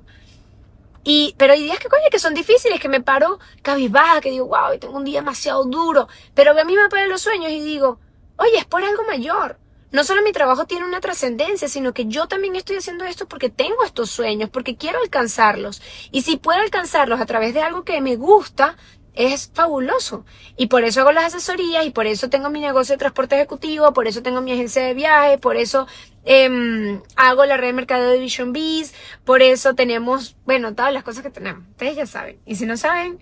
Y, 1.04 1.34
pero 1.36 1.52
hay 1.52 1.62
días 1.62 1.78
que 1.78 1.88
coño 1.88 2.04
que 2.10 2.18
son 2.18 2.34
difíciles, 2.34 2.80
que 2.80 2.88
me 2.88 3.00
paro 3.00 3.38
cabizbaja, 3.62 4.20
que 4.20 4.30
digo, 4.30 4.46
wow, 4.46 4.78
tengo 4.78 4.96
un 4.96 5.04
día 5.04 5.20
demasiado 5.20 5.64
duro. 5.64 6.08
Pero 6.34 6.58
a 6.58 6.64
mí 6.64 6.74
me 6.74 7.00
de 7.00 7.08
los 7.08 7.22
sueños 7.22 7.50
y 7.50 7.60
digo, 7.60 7.98
oye, 8.36 8.58
es 8.58 8.64
por 8.64 8.84
algo 8.84 9.02
mayor. 9.04 9.58
No 9.90 10.04
solo 10.04 10.22
mi 10.22 10.32
trabajo 10.32 10.64
tiene 10.64 10.86
una 10.86 11.00
trascendencia, 11.00 11.68
sino 11.68 11.92
que 11.92 12.06
yo 12.06 12.26
también 12.26 12.56
estoy 12.56 12.76
haciendo 12.76 13.04
esto 13.04 13.28
porque 13.28 13.50
tengo 13.50 13.84
estos 13.84 14.10
sueños, 14.10 14.48
porque 14.48 14.76
quiero 14.76 14.98
alcanzarlos. 15.00 15.82
Y 16.10 16.22
si 16.22 16.38
puedo 16.38 16.60
alcanzarlos 16.60 17.20
a 17.20 17.26
través 17.26 17.52
de 17.52 17.60
algo 17.60 17.84
que 17.84 18.00
me 18.00 18.16
gusta, 18.16 18.76
es 19.14 19.50
fabuloso. 19.54 20.24
Y 20.56 20.66
por 20.66 20.84
eso 20.84 21.00
hago 21.00 21.12
las 21.12 21.34
asesorías 21.34 21.84
y 21.86 21.90
por 21.90 22.06
eso 22.06 22.30
tengo 22.30 22.50
mi 22.50 22.60
negocio 22.60 22.94
de 22.94 22.98
transporte 22.98 23.36
ejecutivo, 23.36 23.92
por 23.92 24.06
eso 24.06 24.22
tengo 24.22 24.40
mi 24.40 24.52
agencia 24.52 24.82
de 24.82 24.94
viajes, 24.94 25.38
por 25.38 25.56
eso 25.56 25.86
em, 26.24 27.00
hago 27.16 27.44
la 27.44 27.56
red 27.56 27.68
de 27.68 27.72
mercado 27.72 28.10
de 28.10 28.18
Vision 28.18 28.52
Bees, 28.52 28.94
por 29.24 29.42
eso 29.42 29.74
tenemos, 29.74 30.36
bueno, 30.44 30.74
todas 30.74 30.92
las 30.92 31.04
cosas 31.04 31.22
que 31.22 31.30
tenemos. 31.30 31.66
Ustedes 31.70 31.96
ya 31.96 32.06
saben. 32.06 32.38
Y 32.46 32.56
si 32.56 32.66
no 32.66 32.76
saben, 32.76 33.18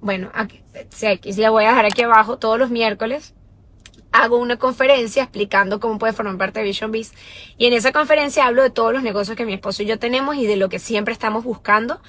bueno, 0.00 0.30
aquí, 0.34 0.62
si 0.90 1.40
la 1.40 1.50
voy 1.50 1.64
a 1.64 1.70
dejar 1.70 1.86
aquí 1.86 2.02
abajo 2.02 2.38
todos 2.38 2.58
los 2.58 2.70
miércoles. 2.70 3.34
Hago 4.12 4.38
una 4.38 4.56
conferencia 4.56 5.24
explicando 5.24 5.78
cómo 5.78 5.98
puede 5.98 6.14
formar 6.14 6.38
parte 6.38 6.60
de 6.60 6.64
Vision 6.64 6.90
Bees. 6.90 7.12
Y 7.58 7.66
en 7.66 7.74
esa 7.74 7.92
conferencia 7.92 8.46
hablo 8.46 8.62
de 8.62 8.70
todos 8.70 8.94
los 8.94 9.02
negocios 9.02 9.36
que 9.36 9.44
mi 9.44 9.52
esposo 9.52 9.82
y 9.82 9.86
yo 9.86 9.98
tenemos 9.98 10.36
y 10.36 10.46
de 10.46 10.56
lo 10.56 10.70
que 10.70 10.78
siempre 10.78 11.12
estamos 11.12 11.44
buscando 11.44 12.00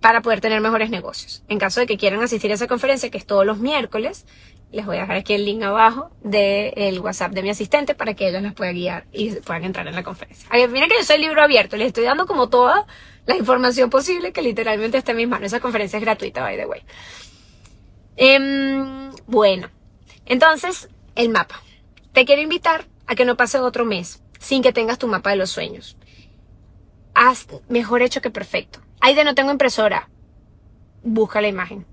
para 0.00 0.22
poder 0.22 0.40
tener 0.40 0.60
mejores 0.60 0.90
negocios. 0.90 1.42
En 1.48 1.58
caso 1.58 1.80
de 1.80 1.86
que 1.86 1.96
quieran 1.96 2.22
asistir 2.22 2.50
a 2.50 2.54
esa 2.54 2.66
conferencia, 2.66 3.10
que 3.10 3.18
es 3.18 3.26
todos 3.26 3.46
los 3.46 3.58
miércoles, 3.58 4.26
les 4.72 4.84
voy 4.84 4.96
a 4.98 5.00
dejar 5.02 5.16
aquí 5.16 5.34
el 5.34 5.44
link 5.44 5.62
abajo 5.62 6.10
del 6.22 6.98
WhatsApp 7.00 7.32
de 7.32 7.42
mi 7.42 7.50
asistente 7.50 7.94
para 7.94 8.14
que 8.14 8.28
ellos 8.28 8.42
les 8.42 8.52
puedan 8.52 8.74
guiar 8.74 9.06
y 9.12 9.30
puedan 9.36 9.64
entrar 9.64 9.86
en 9.86 9.94
la 9.94 10.02
conferencia. 10.02 10.48
mira 10.68 10.88
que 10.88 10.96
yo 10.98 11.04
soy 11.04 11.18
libro 11.18 11.42
abierto, 11.42 11.76
les 11.76 11.88
estoy 11.88 12.04
dando 12.04 12.26
como 12.26 12.48
toda 12.48 12.86
la 13.26 13.36
información 13.36 13.90
posible 13.90 14.32
que 14.32 14.42
literalmente 14.42 14.98
está 14.98 15.12
en 15.12 15.18
mis 15.18 15.28
manos. 15.28 15.46
Esa 15.46 15.60
conferencia 15.60 15.96
es 15.96 16.02
gratuita, 16.02 16.42
by 16.42 16.56
the 16.56 16.66
way. 16.66 16.82
Em, 18.16 19.10
bueno, 19.26 19.68
entonces, 20.24 20.88
el 21.14 21.28
mapa. 21.28 21.60
Te 22.12 22.24
quiero 22.24 22.42
invitar 22.42 22.86
a 23.06 23.14
que 23.14 23.24
no 23.24 23.36
pase 23.36 23.58
otro 23.58 23.84
mes 23.84 24.22
sin 24.38 24.62
que 24.62 24.72
tengas 24.72 24.98
tu 24.98 25.06
mapa 25.06 25.30
de 25.30 25.36
los 25.36 25.50
sueños. 25.50 25.96
Haz 27.14 27.46
mejor 27.68 28.02
hecho 28.02 28.20
que 28.20 28.30
perfecto. 28.30 28.80
Hay 29.00 29.14
de 29.14 29.24
no 29.24 29.34
tengo 29.34 29.50
impresora. 29.50 30.08
Busca 31.02 31.40
la 31.40 31.48
imagen. 31.48 31.86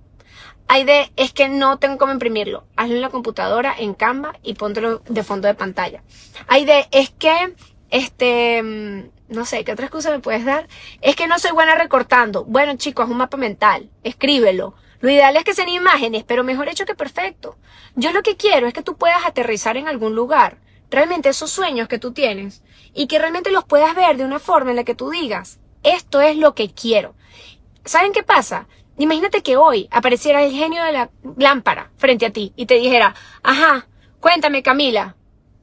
Hay 0.68 0.86
de 0.86 1.12
es 1.16 1.34
que 1.34 1.50
no 1.50 1.78
tengo 1.78 1.98
cómo 1.98 2.14
imprimirlo. 2.14 2.66
Hazlo 2.76 2.96
en 2.96 3.02
la 3.02 3.10
computadora, 3.10 3.76
en 3.78 3.94
Canva 3.94 4.34
y 4.44 4.56
póntelo 4.56 5.04
de 5.08 5.24
fondo 5.24 5.48
de 5.48 5.54
pantalla. 5.54 6.04
Hay 6.48 6.66
de 6.66 6.88
es 6.92 7.12
que, 7.12 7.54
este, 7.90 8.64
mm, 8.64 9.34
no 9.34 9.46
sé, 9.46 9.64
¿qué 9.64 9.74
otra 9.74 9.86
excusa 9.86 10.12
me 10.12 10.20
puedes 10.20 10.46
dar? 10.46 10.68
Es 11.02 11.16
que 11.16 11.28
no 11.28 11.38
soy 11.40 11.52
buena 11.52 11.76
recortando. 11.76 12.46
Bueno, 12.46 12.76
chicos, 12.78 13.06
es 13.06 13.12
un 13.12 13.18
mapa 13.18 13.38
mental. 13.38 13.90
Escríbelo. 14.04 14.76
Lo 15.00 15.10
ideal 15.10 15.36
es 15.36 15.44
que 15.44 15.54
sean 15.54 15.70
imágenes, 15.70 16.24
pero 16.24 16.46
mejor 16.46 16.70
hecho 16.70 16.86
que 16.86 16.96
perfecto. 16.96 17.58
Yo 17.96 18.14
lo 18.14 18.24
que 18.24 18.38
quiero 18.38 18.68
es 18.68 18.74
que 18.74 18.84
tú 18.84 18.96
puedas 18.96 19.26
aterrizar 19.26 19.76
en 19.76 19.90
algún 19.90 20.16
lugar 20.16 20.58
realmente 20.90 21.28
esos 21.28 21.52
sueños 21.52 21.88
que 21.88 22.00
tú 22.00 22.14
tienes 22.14 22.64
y 22.94 23.08
que 23.08 23.20
realmente 23.20 23.52
los 23.52 23.66
puedas 23.66 23.96
ver 23.96 24.16
de 24.16 24.24
una 24.24 24.40
forma 24.40 24.70
en 24.70 24.78
la 24.78 24.84
que 24.84 24.96
tú 24.96 25.10
digas, 25.10 25.60
esto 25.84 26.22
es 26.22 26.38
lo 26.38 26.56
que 26.56 26.72
quiero. 26.72 27.16
¿Saben 27.86 28.14
qué 28.14 28.24
pasa? 28.24 28.68
Imagínate 28.98 29.42
que 29.42 29.58
hoy 29.58 29.88
apareciera 29.92 30.44
el 30.44 30.52
genio 30.52 30.84
de 30.84 30.92
la 30.92 31.10
lámpara 31.38 31.92
frente 31.98 32.26
a 32.26 32.32
ti 32.32 32.54
y 32.56 32.66
te 32.66 32.76
dijera, 32.76 33.16
ajá, 33.42 33.88
cuéntame 34.20 34.62
Camila, 34.64 35.16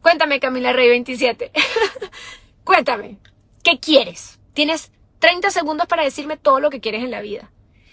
cuéntame 0.02 0.40
Camila 0.40 0.72
Rey 0.72 0.88
27, 0.88 1.52
cuéntame, 2.64 3.18
¿qué 3.62 3.78
quieres? 3.78 4.40
Tienes 4.52 4.92
30 5.20 5.50
segundos 5.50 5.86
para 5.86 6.02
decirme 6.02 6.36
todo 6.36 6.60
lo 6.60 6.70
que 6.70 6.80
quieres 6.80 7.04
en 7.04 7.10
la 7.10 7.20
vida. 7.20 7.50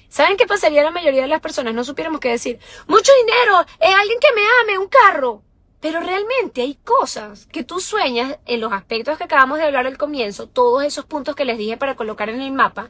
¿Saben 0.10 0.38
qué 0.38 0.48
pasaría 0.48 0.84
la 0.84 0.92
mayoría 0.92 1.22
de 1.22 1.28
las 1.28 1.42
personas? 1.42 1.74
No 1.74 1.84
supiéramos 1.84 2.20
qué 2.20 2.30
decir. 2.30 2.60
Mucho 2.88 3.12
dinero, 3.26 3.66
es 3.80 3.94
alguien 3.94 4.20
que 4.20 4.34
me 4.34 4.42
ame, 4.62 4.78
un 4.80 4.88
carro. 4.88 5.44
Pero 5.80 6.00
realmente 6.00 6.62
hay 6.62 6.76
cosas 6.76 7.46
que 7.48 7.64
tú 7.64 7.80
sueñas 7.80 8.40
en 8.46 8.62
los 8.62 8.74
aspectos 8.74 9.18
que 9.18 9.26
acabamos 9.26 9.60
de 9.60 9.66
hablar 9.66 9.86
al 9.86 9.98
comienzo, 9.98 10.48
todos 10.48 10.84
esos 10.84 11.06
puntos 11.06 11.36
que 11.36 11.46
les 11.46 11.58
dije 11.58 11.78
para 11.78 11.96
colocar 11.96 12.30
en 12.30 12.42
el 12.42 12.52
mapa, 12.52 12.90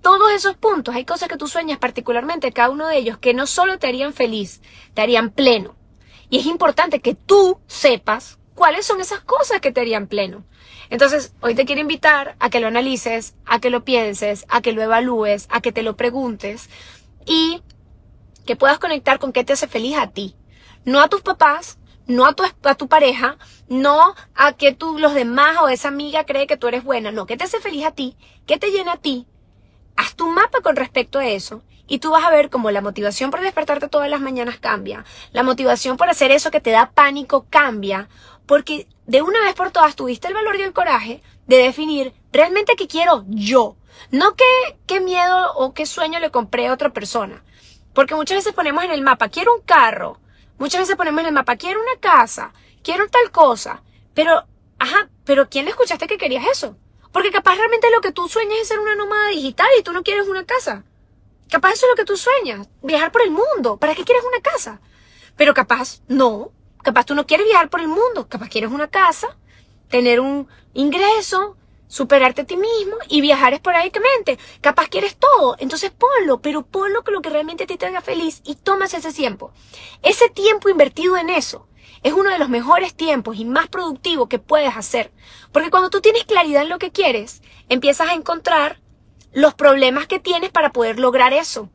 todos 0.00 0.32
esos 0.32 0.56
puntos, 0.56 0.94
hay 0.94 1.06
cosas 1.06 1.28
que 1.28 1.38
tú 1.38 1.48
sueñas 1.48 1.78
particularmente, 1.78 2.52
cada 2.52 2.68
uno 2.68 2.86
de 2.86 2.98
ellos, 2.98 3.16
que 3.16 3.32
no 3.32 3.46
solo 3.46 3.78
te 3.78 3.88
harían 3.88 4.12
feliz, 4.12 4.60
te 4.92 5.00
harían 5.00 5.30
pleno. 5.30 5.74
Y 6.28 6.38
es 6.40 6.46
importante 6.46 7.00
que 7.00 7.14
tú 7.14 7.58
sepas 7.66 8.38
cuáles 8.54 8.86
son 8.86 9.00
esas 9.00 9.20
cosas 9.20 9.60
que 9.60 9.72
te 9.72 9.80
harían 9.80 10.06
pleno. 10.06 10.44
Entonces, 10.90 11.34
hoy 11.40 11.54
te 11.54 11.64
quiero 11.64 11.80
invitar 11.80 12.36
a 12.38 12.50
que 12.50 12.60
lo 12.60 12.66
analices, 12.66 13.34
a 13.46 13.60
que 13.60 13.70
lo 13.70 13.84
pienses, 13.84 14.44
a 14.50 14.60
que 14.60 14.72
lo 14.72 14.82
evalúes, 14.82 15.48
a 15.50 15.60
que 15.60 15.72
te 15.72 15.82
lo 15.82 15.96
preguntes 15.96 16.68
y 17.26 17.62
que 18.44 18.56
puedas 18.56 18.78
conectar 18.78 19.18
con 19.18 19.32
qué 19.32 19.42
te 19.42 19.54
hace 19.54 19.68
feliz 19.68 19.96
a 19.96 20.10
ti. 20.10 20.36
No 20.84 21.00
a 21.00 21.08
tus 21.08 21.22
papás, 21.22 21.78
no 22.06 22.26
a 22.26 22.34
tu, 22.34 22.44
a 22.62 22.74
tu 22.74 22.88
pareja, 22.88 23.38
no 23.68 24.14
a 24.34 24.52
que 24.52 24.72
tú, 24.72 24.98
los 24.98 25.14
demás 25.14 25.56
o 25.60 25.68
esa 25.68 25.88
amiga 25.88 26.24
cree 26.24 26.46
que 26.46 26.56
tú 26.56 26.68
eres 26.68 26.84
buena. 26.84 27.12
No, 27.12 27.26
¿qué 27.26 27.36
te 27.36 27.44
hace 27.44 27.60
feliz 27.60 27.84
a 27.84 27.92
ti? 27.92 28.16
¿Qué 28.46 28.58
te 28.58 28.70
llena 28.70 28.92
a 28.92 28.96
ti? 28.98 29.26
Haz 29.96 30.14
tu 30.14 30.28
mapa 30.28 30.60
con 30.60 30.76
respecto 30.76 31.18
a 31.18 31.26
eso 31.26 31.62
y 31.86 31.98
tú 31.98 32.10
vas 32.10 32.24
a 32.24 32.30
ver 32.30 32.50
cómo 32.50 32.70
la 32.70 32.80
motivación 32.80 33.30
por 33.30 33.40
despertarte 33.40 33.88
todas 33.88 34.08
las 34.08 34.20
mañanas 34.20 34.58
cambia, 34.58 35.04
la 35.32 35.42
motivación 35.42 35.96
por 35.96 36.08
hacer 36.08 36.30
eso 36.30 36.50
que 36.50 36.60
te 36.60 36.70
da 36.70 36.90
pánico 36.92 37.46
cambia, 37.50 38.08
porque 38.46 38.86
de 39.06 39.22
una 39.22 39.40
vez 39.40 39.54
por 39.54 39.70
todas 39.70 39.96
tuviste 39.96 40.28
el 40.28 40.34
valor 40.34 40.56
y 40.56 40.62
el 40.62 40.72
coraje 40.72 41.22
de 41.46 41.58
definir 41.58 42.14
realmente 42.32 42.76
qué 42.76 42.88
quiero 42.88 43.24
yo, 43.28 43.76
no 44.10 44.34
qué, 44.34 44.44
qué 44.86 45.00
miedo 45.00 45.52
o 45.54 45.74
qué 45.74 45.86
sueño 45.86 46.20
le 46.20 46.30
compré 46.30 46.68
a 46.68 46.72
otra 46.72 46.92
persona. 46.92 47.42
Porque 47.92 48.16
muchas 48.16 48.38
veces 48.38 48.54
ponemos 48.54 48.82
en 48.82 48.90
el 48.90 49.02
mapa, 49.02 49.28
quiero 49.28 49.54
un 49.54 49.60
carro, 49.60 50.18
muchas 50.58 50.80
veces 50.80 50.96
ponemos 50.96 51.20
en 51.20 51.26
el 51.26 51.32
mapa, 51.32 51.56
quiero 51.56 51.80
una 51.80 52.00
casa, 52.00 52.52
quiero 52.82 53.08
tal 53.08 53.30
cosa, 53.30 53.82
pero, 54.14 54.44
ajá, 54.78 55.08
pero 55.24 55.48
¿quién 55.48 55.64
le 55.64 55.72
escuchaste 55.72 56.06
que 56.06 56.18
querías 56.18 56.46
eso? 56.46 56.76
Porque 57.12 57.30
capaz 57.30 57.56
realmente 57.56 57.90
lo 57.90 58.00
que 58.00 58.12
tú 58.12 58.28
sueñas 58.28 58.58
es 58.60 58.68
ser 58.68 58.80
una 58.80 58.96
nómada 58.96 59.28
digital 59.28 59.68
y 59.78 59.82
tú 59.82 59.92
no 59.92 60.02
quieres 60.02 60.26
una 60.26 60.44
casa. 60.44 60.84
Capaz 61.48 61.74
eso 61.74 61.86
es 61.86 61.90
lo 61.90 61.96
que 61.96 62.04
tú 62.04 62.16
sueñas, 62.16 62.68
viajar 62.82 63.12
por 63.12 63.22
el 63.22 63.30
mundo. 63.30 63.76
¿Para 63.76 63.94
qué 63.94 64.04
quieres 64.04 64.24
una 64.24 64.40
casa? 64.40 64.80
Pero 65.36 65.54
capaz 65.54 66.00
no. 66.08 66.50
Capaz 66.82 67.04
tú 67.04 67.14
no 67.14 67.26
quieres 67.26 67.46
viajar 67.46 67.70
por 67.70 67.80
el 67.80 67.88
mundo. 67.88 68.28
Capaz 68.28 68.48
quieres 68.48 68.70
una 68.70 68.88
casa, 68.88 69.36
tener 69.88 70.20
un 70.20 70.48
ingreso, 70.72 71.56
superarte 71.86 72.42
a 72.42 72.44
ti 72.44 72.56
mismo 72.56 72.96
y 73.08 73.20
viajar 73.20 73.54
esporádicamente. 73.54 74.38
Capaz 74.60 74.88
quieres 74.88 75.16
todo. 75.16 75.56
Entonces 75.58 75.90
ponlo, 75.90 76.40
pero 76.40 76.62
ponlo 76.62 77.04
con 77.04 77.14
lo 77.14 77.22
que 77.22 77.30
realmente 77.30 77.66
te 77.66 77.86
haga 77.86 78.00
feliz 78.00 78.40
y 78.44 78.56
tomas 78.56 78.94
ese 78.94 79.12
tiempo. 79.12 79.52
Ese 80.02 80.28
tiempo 80.28 80.68
invertido 80.68 81.16
en 81.16 81.30
eso 81.30 81.68
es 82.02 82.12
uno 82.12 82.30
de 82.30 82.38
los 82.38 82.50
mejores 82.50 82.94
tiempos 82.94 83.38
y 83.38 83.44
más 83.44 83.68
productivos 83.68 84.28
que 84.28 84.38
puedes 84.38 84.76
hacer. 84.76 85.10
Porque 85.52 85.70
cuando 85.70 85.90
tú 85.90 86.00
tienes 86.00 86.24
claridad 86.24 86.62
en 86.62 86.68
lo 86.68 86.78
que 86.78 86.92
quieres, 86.92 87.42
empiezas 87.68 88.10
a 88.10 88.14
encontrar 88.14 88.80
los 89.32 89.54
problemas 89.54 90.06
que 90.06 90.20
tienes 90.20 90.50
para 90.50 90.70
poder 90.70 90.98
lograr 90.98 91.32
eso. 91.32 91.70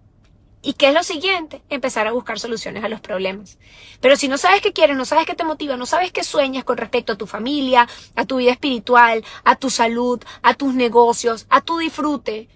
¿Y 0.62 0.74
qué 0.74 0.90
es 0.90 0.94
lo 0.94 1.04
siguiente? 1.04 1.62
Empezar 1.70 2.08
a 2.08 2.12
buscar 2.12 2.40
soluciones 2.40 2.84
a 2.84 2.90
los 2.90 3.00
problemas. 3.00 3.58
Pero 4.02 4.18
si 4.18 4.28
no 4.28 4.38
sabes 4.38 4.62
qué 4.62 4.74
quieres, 4.74 4.98
no 4.98 5.06
sabes 5.06 5.26
qué 5.26 5.34
te 5.34 5.46
motiva, 5.46 5.78
no 5.78 5.86
sabes 5.86 6.12
qué 6.12 6.24
sueñas 6.24 6.66
con 6.66 6.78
respecto 6.78 7.14
a 7.14 7.18
tu 7.18 7.28
familia, 7.28 7.88
a 8.16 8.26
tu 8.26 8.38
vida 8.38 8.52
espiritual, 8.52 9.24
a 9.46 9.56
tu 9.56 9.70
salud, 9.70 10.22
a 10.42 10.54
tus 10.56 10.74
negocios, 10.74 11.46
a 11.50 11.62
tu 11.62 11.78
disfrute, 11.78 12.50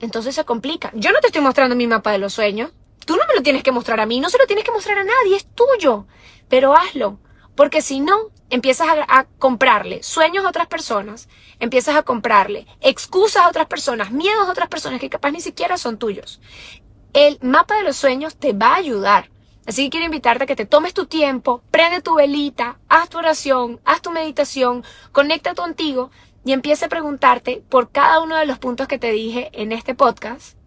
entonces 0.00 0.34
se 0.34 0.44
complica. 0.44 0.90
Yo 0.94 1.12
no 1.12 1.20
te 1.20 1.28
estoy 1.28 1.42
mostrando 1.42 1.76
mi 1.76 1.86
mapa 1.86 2.12
de 2.12 2.18
los 2.18 2.34
sueños. 2.34 2.70
Tú 3.06 3.16
no 3.16 3.26
me 3.26 3.34
lo 3.34 3.42
tienes 3.42 3.62
que 3.62 3.72
mostrar 3.72 4.00
a 4.00 4.06
mí, 4.06 4.20
no 4.20 4.30
se 4.30 4.38
lo 4.38 4.46
tienes 4.46 4.64
que 4.64 4.72
mostrar 4.72 4.98
a 4.98 5.04
nadie, 5.04 5.36
es 5.36 5.46
tuyo. 5.46 6.06
Pero 6.48 6.74
hazlo, 6.74 7.18
porque 7.54 7.82
si 7.82 8.00
no, 8.00 8.30
empiezas 8.50 8.88
a, 9.08 9.24
comprarle 9.38 10.02
sueños 10.02 10.44
a 10.44 10.48
otras 10.48 10.66
personas, 10.68 11.28
empiezas 11.58 11.96
a 11.96 12.02
comprarle 12.02 12.66
excusas 12.80 13.44
a 13.44 13.48
otras 13.48 13.66
personas, 13.66 14.10
miedos 14.10 14.46
a 14.46 14.50
otras 14.50 14.68
personas 14.68 15.00
que 15.00 15.10
capaz 15.10 15.30
ni 15.30 15.40
siquiera 15.40 15.76
son 15.76 15.98
tuyos. 15.98 16.40
El 17.14 17.38
mapa 17.40 17.76
de 17.76 17.84
los 17.84 17.96
sueños 17.96 18.36
te 18.36 18.52
va 18.52 18.74
a 18.74 18.76
ayudar. 18.76 19.30
Así 19.66 19.84
que 19.84 19.90
quiero 19.90 20.06
invitarte 20.06 20.44
a 20.44 20.46
que 20.46 20.56
te 20.56 20.66
tomes 20.66 20.92
tu 20.92 21.06
tiempo, 21.06 21.62
prende 21.70 22.02
tu 22.02 22.16
velita, 22.16 22.78
haz 22.88 23.08
tu 23.08 23.18
oración, 23.18 23.80
haz 23.84 24.02
tu 24.02 24.10
meditación, 24.10 24.84
conecta 25.12 25.54
contigo 25.54 26.10
y 26.44 26.52
empieza 26.52 26.86
a 26.86 26.90
preguntarte 26.90 27.62
por 27.70 27.90
cada 27.90 28.20
uno 28.20 28.36
de 28.36 28.44
los 28.44 28.58
puntos 28.58 28.88
que 28.88 28.98
te 28.98 29.12
dije 29.12 29.48
en 29.54 29.72
este 29.72 29.94
podcast, 29.94 30.58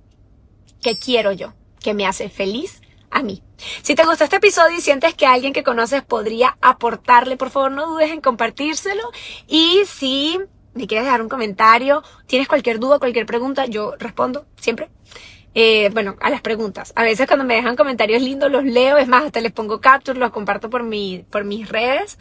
¿qué 0.82 0.98
quiero 0.98 1.32
yo? 1.32 1.54
¿Qué 1.80 1.94
me 1.94 2.08
hace 2.08 2.30
feliz? 2.30 2.82
a 3.10 3.24
mí. 3.24 3.42
Si 3.82 3.96
te 3.96 4.04
gustó 4.04 4.24
este 4.26 4.36
episodio 4.36 4.78
y 4.78 4.82
sientes 4.82 5.14
que 5.16 5.26
alguien 5.26 5.54
que 5.54 5.64
conoces 5.64 6.04
podría 6.04 6.58
aportarle, 6.62 7.38
por 7.38 7.50
favor 7.50 7.72
no 7.72 7.88
dudes 7.88 8.12
en 8.12 8.22
compartírselo. 8.22 9.04
Y 9.48 9.84
si 9.86 10.40
me 10.74 10.88
quieres 10.88 11.06
dejar 11.06 11.22
un 11.22 11.30
comentario, 11.30 12.04
tienes 12.28 12.48
cualquier 12.48 12.80
duda, 12.80 13.00
cualquier 13.00 13.26
pregunta, 13.26 13.66
yo 13.66 13.96
respondo 13.98 14.46
siempre. 14.58 14.90
Eh, 15.54 15.90
bueno, 15.94 16.16
a 16.20 16.30
las 16.30 16.42
preguntas. 16.42 16.94
A 16.96 17.04
veces 17.04 17.28
cuando 17.28 17.46
me 17.46 17.56
dejan 17.56 17.76
comentarios 17.76 18.22
lindos 18.22 18.52
los 18.52 18.64
leo, 18.64 18.98
es 18.98 19.08
más, 19.08 19.24
hasta 19.24 19.42
les 19.42 19.52
pongo 19.52 19.82
capture, 19.82 20.20
los 20.20 20.32
comparto 20.32 20.70
por, 20.70 20.84
mi, 20.84 21.26
por 21.30 21.46
mis 21.46 21.68
redes. 21.70 22.20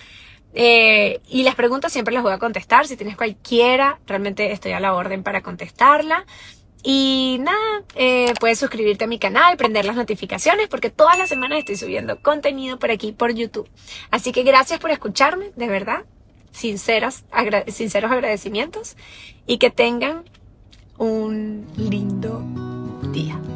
Eh, 0.54 1.20
y 1.28 1.42
las 1.42 1.54
preguntas 1.54 1.92
siempre 1.92 2.14
las 2.14 2.22
voy 2.22 2.32
a 2.32 2.38
contestar. 2.38 2.86
Si 2.86 2.96
tienes 2.96 3.16
cualquiera, 3.16 4.00
realmente 4.06 4.52
estoy 4.52 4.72
a 4.72 4.80
la 4.80 4.94
orden 4.94 5.22
para 5.22 5.42
contestarla. 5.42 6.24
Y 6.82 7.38
nada, 7.40 7.82
eh, 7.94 8.32
puedes 8.38 8.58
suscribirte 8.58 9.04
a 9.04 9.08
mi 9.08 9.18
canal, 9.18 9.56
prender 9.56 9.84
las 9.84 9.96
notificaciones, 9.96 10.68
porque 10.68 10.88
todas 10.88 11.18
las 11.18 11.28
semanas 11.28 11.58
estoy 11.58 11.76
subiendo 11.76 12.22
contenido 12.22 12.78
por 12.78 12.90
aquí, 12.90 13.12
por 13.12 13.34
YouTube. 13.34 13.68
Así 14.10 14.32
que 14.32 14.44
gracias 14.44 14.78
por 14.78 14.90
escucharme, 14.90 15.50
de 15.56 15.66
verdad. 15.66 16.04
Sinceras, 16.52 17.24
sinceros 17.66 18.12
agradecimientos 18.12 18.96
y 19.46 19.58
que 19.58 19.70
tengan 19.70 20.24
un 20.96 21.66
lindo 21.76 22.42
día. 23.16 23.55